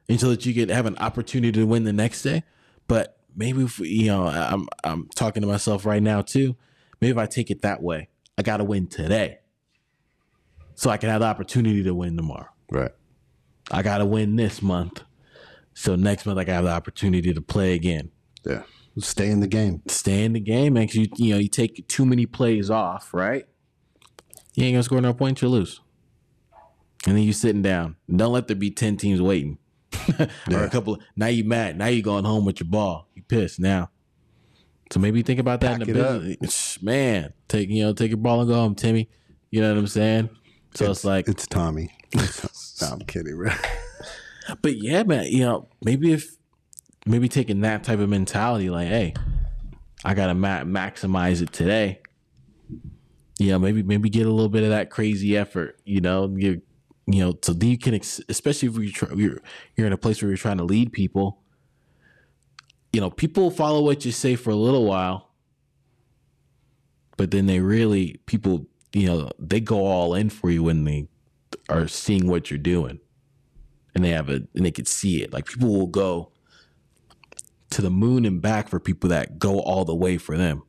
[0.10, 2.44] and so that you can have an opportunity to win the next day.
[2.88, 6.56] But maybe if you know, I'm I'm talking to myself right now too.
[7.02, 9.40] Maybe if I take it that way, I got to win today,
[10.76, 12.48] so I can have the opportunity to win tomorrow.
[12.72, 12.92] Right.
[13.72, 15.04] I got to win this month,
[15.74, 18.12] so next month I got to have the opportunity to play again
[18.46, 18.64] Yeah.
[18.98, 19.82] Stay in the game.
[19.88, 20.88] stay in the game, man.
[20.88, 23.46] 'cause you you know you take too many plays off, right?
[24.56, 25.80] You ain't gonna score no points, you lose.
[27.08, 27.96] And then you sitting down.
[28.14, 29.58] Don't let there be ten teams waiting,
[30.52, 30.98] or a couple.
[31.16, 31.78] now you mad.
[31.78, 33.08] Now you going home with your ball.
[33.16, 33.90] You pissed now.
[34.92, 36.22] So maybe think about that Pack in the it up.
[36.22, 37.34] business, man.
[37.48, 39.10] Take you know take your ball and go home, Timmy.
[39.52, 40.30] You know what I'm saying?
[40.76, 41.90] So it's, like, it's Tommy.
[42.16, 43.52] no, I'm kidding, bro.
[44.62, 45.26] but yeah, man.
[45.26, 46.36] You know maybe if
[47.06, 49.14] maybe taking that type of mentality, like, hey,
[50.04, 52.02] I gotta ma- maximize it today.
[53.38, 55.80] You know, maybe maybe get a little bit of that crazy effort.
[55.86, 56.62] You know, give
[57.08, 59.40] you know, so then you can, ex- especially if you're, try- you're
[59.76, 61.42] you're in a place where you're trying to lead people.
[62.92, 65.30] You know, people follow what you say for a little while,
[67.18, 71.08] but then they really people, you know, they go all in for you when they
[71.68, 73.00] are seeing what you're doing,
[73.94, 75.32] and they have a and they could see it.
[75.32, 76.32] Like people will go
[77.72, 80.64] to the moon and back for people that go all the way for them.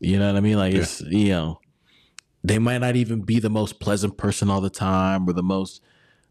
[0.00, 0.56] You know what I mean?
[0.56, 1.60] Like it's you know,
[2.42, 5.82] they might not even be the most pleasant person all the time or the most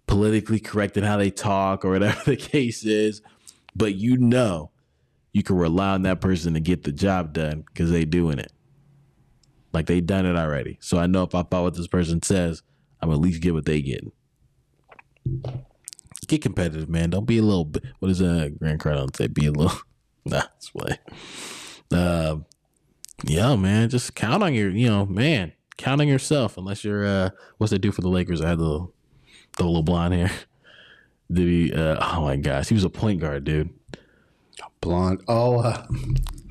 [0.08, 3.22] politically correct in how they talk or whatever the case is,
[3.76, 4.72] but you know
[5.34, 8.54] you can rely on that person to get the job done because they doing it.
[9.74, 10.78] Like they done it already.
[10.80, 12.64] So I know if I follow what this person says,
[13.02, 14.14] I'm at least get what they getting.
[16.28, 17.10] Get competitive, man.
[17.10, 17.70] Don't be a little.
[18.00, 19.28] What does uh, Grant Cardone say?
[19.28, 19.78] Be a little.
[20.28, 20.98] Nah, it's way.
[21.92, 22.38] Uh,
[23.26, 23.90] yeah, man.
[23.90, 25.52] Just count on your, you know, man.
[25.78, 26.58] Count on yourself.
[26.58, 28.42] Unless you're, uh, what's they do for the Lakers?
[28.42, 28.88] I had the,
[29.58, 30.32] the little blonde hair.
[31.32, 31.74] Did he?
[31.74, 33.70] Uh, oh my gosh, he was a point guard, dude.
[34.82, 35.22] Blonde.
[35.28, 35.86] Oh, uh,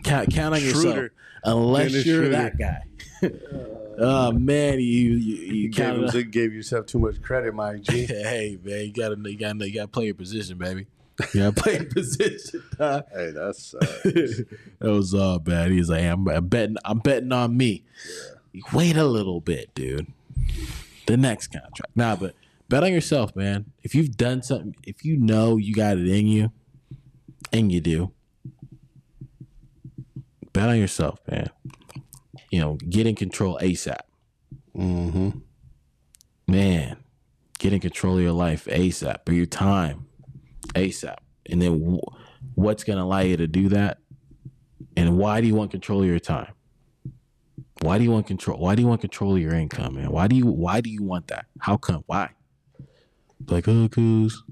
[0.05, 0.83] Count, count on yourself.
[0.83, 1.13] Schroeder.
[1.45, 2.37] Unless Dennis you're Schroeder.
[2.37, 2.83] that guy.
[3.99, 6.15] oh man, you you, you you gave, counted.
[6.15, 8.07] him, gave yourself too much credit, Mike G.
[8.09, 10.87] Hey man, you gotta you gotta you gotta play your position, baby.
[11.33, 12.63] You gotta play your position.
[12.79, 13.05] dog.
[13.15, 14.47] hey, that's uh, that
[14.81, 15.71] was all bad.
[15.71, 17.85] He's like, I'm, I'm betting, I'm betting on me.
[18.73, 20.07] Wait a little bit, dude.
[21.07, 22.35] The next contract, nah, but
[22.75, 23.67] bet on yourself, man.
[23.85, 26.51] If you've done something, if you know you got it in you,
[27.53, 28.11] and you do,
[30.53, 31.51] bet on yourself, man.
[32.51, 34.01] You know, get in control ASAP.
[34.77, 35.31] mm-hmm.
[36.49, 36.97] man,
[37.61, 40.07] get in control of your life ASAP or your time
[40.75, 41.19] ASAP.
[41.49, 42.01] And then w-
[42.57, 43.99] what's going to allow you to do that?
[44.97, 46.53] And why do you want control of your time?
[47.83, 48.59] Why do you want control?
[48.59, 50.11] Why do you want control of your income, man?
[50.11, 51.47] Why do you why do you want that?
[51.61, 52.03] How come?
[52.07, 52.31] Why?
[53.47, 54.43] Like, oh, cause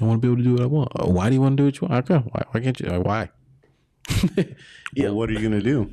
[0.00, 0.92] I want to be able to do what I want.
[0.96, 2.10] Oh, why do you want to do what you want?
[2.10, 2.24] Okay.
[2.30, 2.86] Why, why can't you?
[2.88, 3.30] Like, why?
[4.36, 4.44] Yeah.
[4.96, 5.90] Well, what are you gonna do?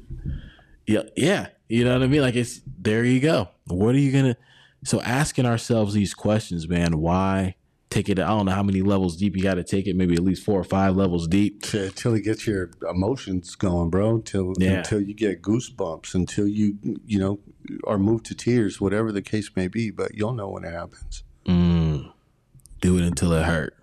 [0.86, 1.48] Yeah, yeah.
[1.70, 2.22] You know what I mean?
[2.22, 3.48] Like it's there you go.
[3.68, 4.36] What are you gonna
[4.84, 7.56] so asking ourselves these questions, man, why
[7.90, 10.20] take it I don't know how many levels deep you gotta take it, maybe at
[10.24, 11.64] least four or five levels deep.
[11.74, 14.16] Until it gets your emotions going, bro.
[14.16, 14.80] Until Yeah.
[14.80, 16.14] until you get goosebumps.
[16.14, 17.40] Until you you know
[17.88, 19.92] are moved to tears, whatever the case may be.
[19.92, 21.24] But you'll know when it happens.
[21.48, 22.12] Mm.
[22.82, 23.76] Do it until it hurt.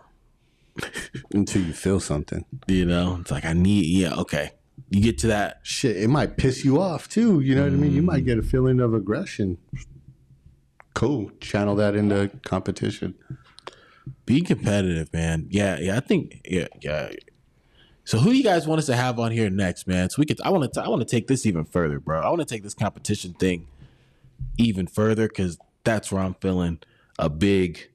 [1.33, 2.45] until you feel something.
[2.67, 3.87] You know, it's like I need.
[3.87, 4.53] Yeah, okay.
[4.91, 5.61] You get to that.
[5.63, 7.41] Shit, it might piss you off too.
[7.41, 7.93] You know what I mean?
[7.93, 9.59] You might get a feeling of aggression.
[10.95, 11.31] Cool.
[11.41, 13.15] Channel that into competition.
[14.25, 15.47] Be competitive, man.
[15.51, 15.97] Yeah, yeah.
[15.97, 16.41] I think.
[16.45, 17.11] Yeah, yeah.
[18.05, 20.11] So who do you guys want us to have on here next, man?
[20.11, 20.41] So we could.
[20.43, 20.83] I want to.
[20.83, 22.21] I want to take this even further, bro.
[22.21, 23.67] I want to take this competition thing
[24.59, 26.81] even further because that's where I'm feeling
[27.19, 27.91] a big.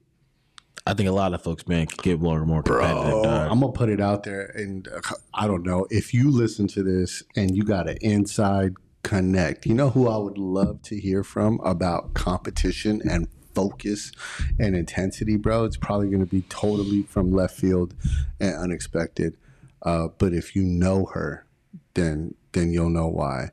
[0.86, 3.22] I think a lot of folks, man, could get more and more competitive.
[3.22, 3.30] Bro.
[3.30, 5.00] I'm gonna put it out there, and uh,
[5.32, 9.66] I don't know if you listen to this and you got an inside connect.
[9.66, 14.12] You know who I would love to hear from about competition and focus
[14.58, 15.64] and intensity, bro.
[15.64, 17.94] It's probably gonna be totally from left field
[18.40, 19.36] and unexpected.
[19.82, 21.46] Uh, but if you know her,
[21.94, 23.50] then then you'll know why.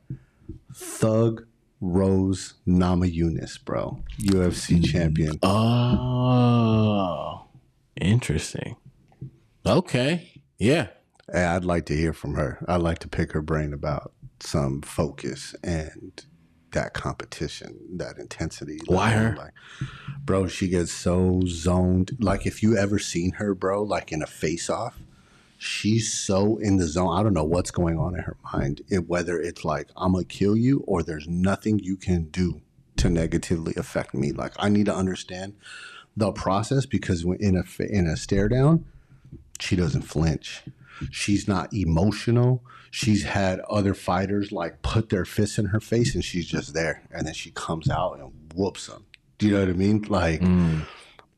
[0.74, 1.46] Thug
[1.80, 4.82] Rose Nama Namajunas, bro, UFC hmm.
[4.82, 5.38] champion.
[5.42, 7.46] Oh,
[7.96, 8.76] interesting.
[9.64, 10.42] Okay.
[10.58, 10.88] Yeah.
[11.32, 12.64] Hey, I'd like to hear from her.
[12.68, 16.24] I'd like to pick her brain about some focus and
[16.72, 18.78] that competition, that intensity.
[18.86, 19.36] Why her?
[19.36, 19.52] Like,
[20.24, 22.16] bro, she gets so zoned.
[22.20, 24.98] Like, if you ever seen her, bro, like in a face off,
[25.62, 27.14] she's so in the zone.
[27.14, 28.80] I don't know what's going on in her mind.
[28.88, 32.62] It, whether it's like, I'm to kill you or there's nothing you can do
[32.96, 34.32] to negatively affect me.
[34.32, 35.54] Like, I need to understand
[36.16, 38.86] the process because in a, in a stare down,
[39.60, 40.62] she doesn't flinch.
[41.10, 42.64] She's not emotional.
[42.90, 47.02] She's had other fighters like put their fists in her face and she's just there.
[47.10, 49.04] And then she comes out and whoops them.
[49.36, 50.02] Do you know what I mean?
[50.08, 50.86] Like, mm.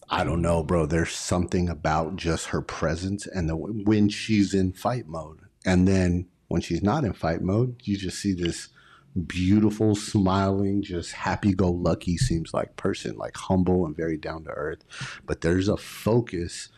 [0.09, 0.87] I don't know, bro.
[0.87, 5.41] There's something about just her presence and the when she's in fight mode.
[5.65, 8.69] And then when she's not in fight mode, you just see this
[9.27, 14.51] beautiful, smiling, just happy go lucky seems like person, like humble and very down to
[14.51, 14.85] earth.
[15.27, 16.69] But there's a focus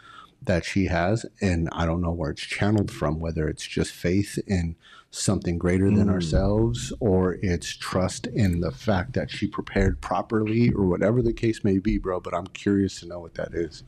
[0.43, 4.39] that she has, and I don't know where it's channeled from, whether it's just faith
[4.47, 4.77] in
[5.15, 10.87] something greater than ourselves or it's trust in the fact that she prepared properly or
[10.87, 12.21] whatever the case may be, bro.
[12.21, 13.85] But I'm curious to know what that is.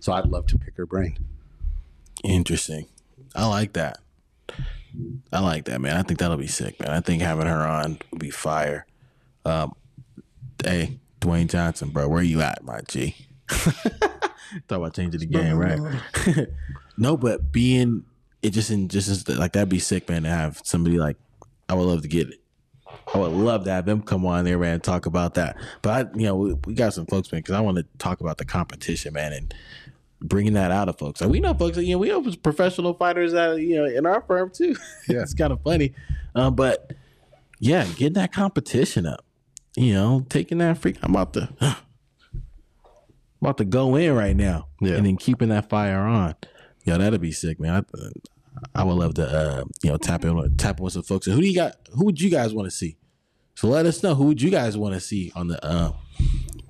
[0.00, 1.18] So I'd love to pick her brain.
[2.22, 2.86] Interesting.
[3.34, 3.98] I like that.
[5.32, 5.96] I like that, man.
[5.96, 6.90] I think that'll be sick, man.
[6.90, 8.86] I think having her on will be fire.
[9.44, 9.74] Um,
[10.64, 13.16] hey, Dwayne Johnson, bro, where you at, my G?
[13.48, 14.12] Thought
[14.68, 15.78] about changing the game, right?
[16.96, 18.04] no, but being
[18.42, 20.22] it just in just like that'd be sick, man.
[20.24, 21.16] To have somebody like
[21.68, 22.40] I would love to get it.
[23.14, 25.56] I would love to have them come on there, man, and talk about that.
[25.82, 28.20] But I, you know, we, we got some folks, man, because I want to talk
[28.20, 29.54] about the competition, man, and
[30.20, 31.20] bringing that out of folks.
[31.20, 34.22] Like we know folks, you know, we have professional fighters that you know in our
[34.22, 34.74] firm too.
[35.08, 35.22] Yeah.
[35.22, 35.94] it's kind of funny,
[36.34, 36.92] um, but
[37.60, 39.24] yeah, getting that competition up.
[39.76, 40.96] You know, taking that freak.
[41.02, 41.48] I'm about to,
[43.40, 44.94] about to go in right now, Yeah.
[44.94, 46.34] and then keeping that fire on.
[46.88, 47.84] Yo, that'd be sick, man.
[48.74, 51.26] I, I would love to, uh, you know, tap in, tap with some folks.
[51.26, 51.76] Who do you got?
[51.92, 52.96] Who would you guys want to see?
[53.56, 54.14] So let us know.
[54.14, 55.62] Who would you guys want to see on the?
[55.62, 55.92] Uh,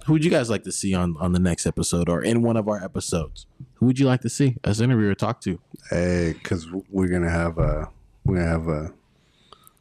[0.07, 2.57] who would you guys like to see on on the next episode or in one
[2.57, 3.47] of our episodes?
[3.75, 5.61] Who would you like to see as interview or talk to?
[5.89, 7.89] Hey, because we're gonna have a
[8.25, 8.93] we're gonna have a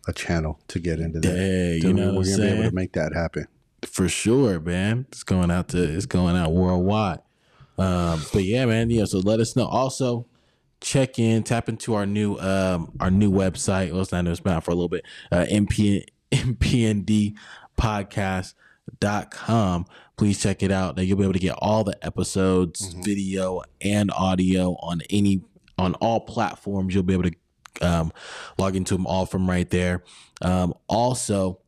[0.08, 1.36] a channel to get into that.
[1.36, 3.48] Hey, you know we're gonna be able to make that happen.
[3.88, 5.08] For sure, man.
[5.10, 7.22] It's going out to it's going out worldwide.
[7.78, 8.90] Um, but yeah, man.
[8.90, 9.06] Yeah.
[9.06, 9.66] So let us know.
[9.66, 10.26] Also,
[10.82, 13.92] check in, tap into our new um our new website.
[13.92, 15.06] Well, it's not it's been out for a little bit.
[15.32, 17.36] Uh, MP NPND
[17.78, 19.86] podcast.com.
[20.18, 20.98] Please check it out.
[20.98, 25.42] Now you'll be able to get all the episodes, video and audio on any
[25.78, 26.94] on all platforms.
[26.94, 27.36] You'll be able to
[27.82, 28.12] um,
[28.58, 30.04] log into them all from right there.
[30.42, 31.60] Um, also,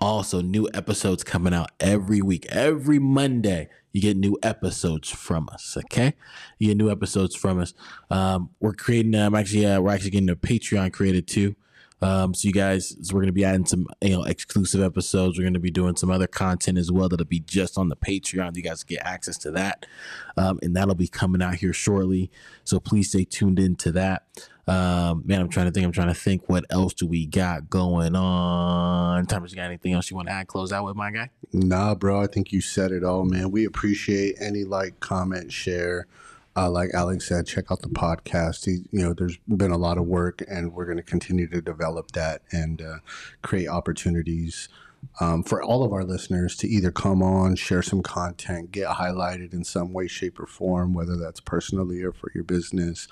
[0.00, 2.46] also, new episodes coming out every week.
[2.46, 5.76] Every Monday, you get new episodes from us.
[5.76, 6.14] Okay,
[6.58, 7.74] you get new episodes from us.
[8.10, 9.14] Um, we're creating.
[9.14, 11.54] Um, actually, uh, we're actually getting a Patreon created too.
[12.02, 15.38] Um, so you guys, so we're gonna be adding some, you know, exclusive episodes.
[15.38, 18.56] We're gonna be doing some other content as well that'll be just on the Patreon.
[18.56, 19.84] You guys get access to that,
[20.36, 22.30] um, and that'll be coming out here shortly.
[22.64, 24.24] So please stay tuned into that.
[24.66, 25.84] Um, man, I'm trying to think.
[25.84, 26.48] I'm trying to think.
[26.48, 29.26] What else do we got going on?
[29.26, 30.46] Thomas, you got anything else you want to add?
[30.46, 31.30] Close out with my guy.
[31.52, 33.50] Nah, bro, I think you said it all, man.
[33.50, 36.06] We appreciate any like, comment, share.
[36.60, 38.66] Uh, like Alex said, check out the podcast.
[38.66, 41.62] He, you know, there's been a lot of work, and we're going to continue to
[41.62, 42.96] develop that and uh,
[43.42, 44.68] create opportunities
[45.20, 49.54] um, for all of our listeners to either come on, share some content, get highlighted
[49.54, 53.08] in some way, shape, or form, whether that's personally or for your business.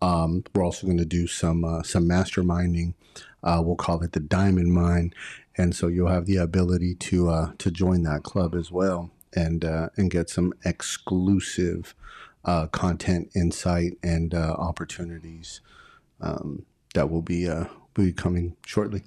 [0.00, 2.94] Um, we're also going to do some uh, some masterminding.
[3.42, 5.12] Uh, we'll call it the Diamond Mine,
[5.58, 9.10] and so you'll have the ability to uh, to join that club as well.
[9.34, 11.94] and uh, and get some exclusive
[12.44, 15.60] uh, content, insight, and uh, opportunities
[16.20, 16.64] um,
[16.94, 17.64] that will be uh,
[17.96, 19.02] will be coming shortly.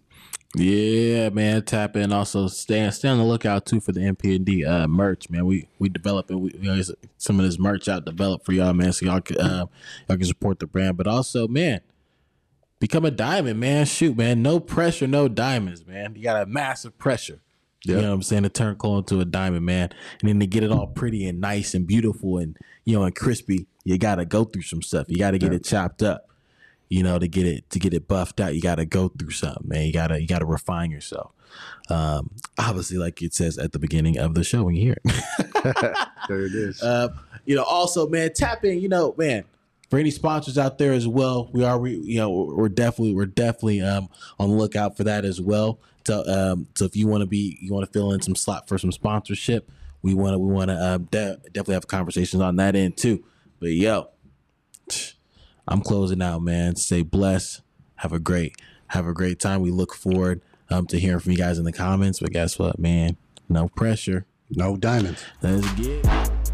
[0.57, 1.63] Yeah, man.
[1.63, 2.13] Tap in.
[2.13, 5.45] Also, stay stay on the lookout too for the NP&D uh, merch, man.
[5.45, 8.93] We we developing we, we always, some of this merch out developed for y'all, man.
[8.93, 9.65] So y'all can uh,
[10.07, 11.81] y'all can support the brand, but also, man,
[12.79, 13.85] become a diamond, man.
[13.85, 14.41] Shoot, man.
[14.41, 16.15] No pressure, no diamonds, man.
[16.15, 17.41] You got a massive pressure.
[17.93, 18.43] You know what I'm saying?
[18.43, 19.89] To turn coal into a diamond, man.
[20.21, 23.15] And then to get it all pretty and nice and beautiful and you know and
[23.15, 25.07] crispy, you gotta go through some stuff.
[25.09, 26.29] You gotta get it chopped up.
[26.89, 29.67] You know, to get it to get it buffed out, you gotta go through something,
[29.67, 29.85] man.
[29.85, 31.31] You gotta you gotta refine yourself.
[31.89, 35.95] Um, obviously, like it says at the beginning of the show when you hear it.
[36.27, 36.81] There it is.
[36.81, 37.09] Uh,
[37.45, 38.79] you know, also, man, tap in.
[38.79, 39.43] You know, man,
[39.89, 43.27] for any sponsors out there as well, we are, we, you know, we're definitely, we're
[43.27, 44.09] definitely um
[44.39, 45.79] on the lookout for that as well.
[46.05, 48.67] So, um, so if you want to be, you want to fill in some slot
[48.67, 52.57] for some sponsorship, we want to, we want to um, de- definitely have conversations on
[52.57, 53.23] that end too.
[53.59, 54.09] But yo,
[55.67, 56.75] I'm closing out, man.
[56.75, 57.61] Stay blessed.
[57.95, 58.55] Have a great,
[58.87, 59.61] have a great time.
[59.61, 62.19] We look forward um to hearing from you guys in the comments.
[62.19, 63.17] But guess what, man?
[63.49, 64.25] No pressure.
[64.51, 65.23] no diamonds.
[65.41, 66.05] Let's get.
[66.05, 66.51] it.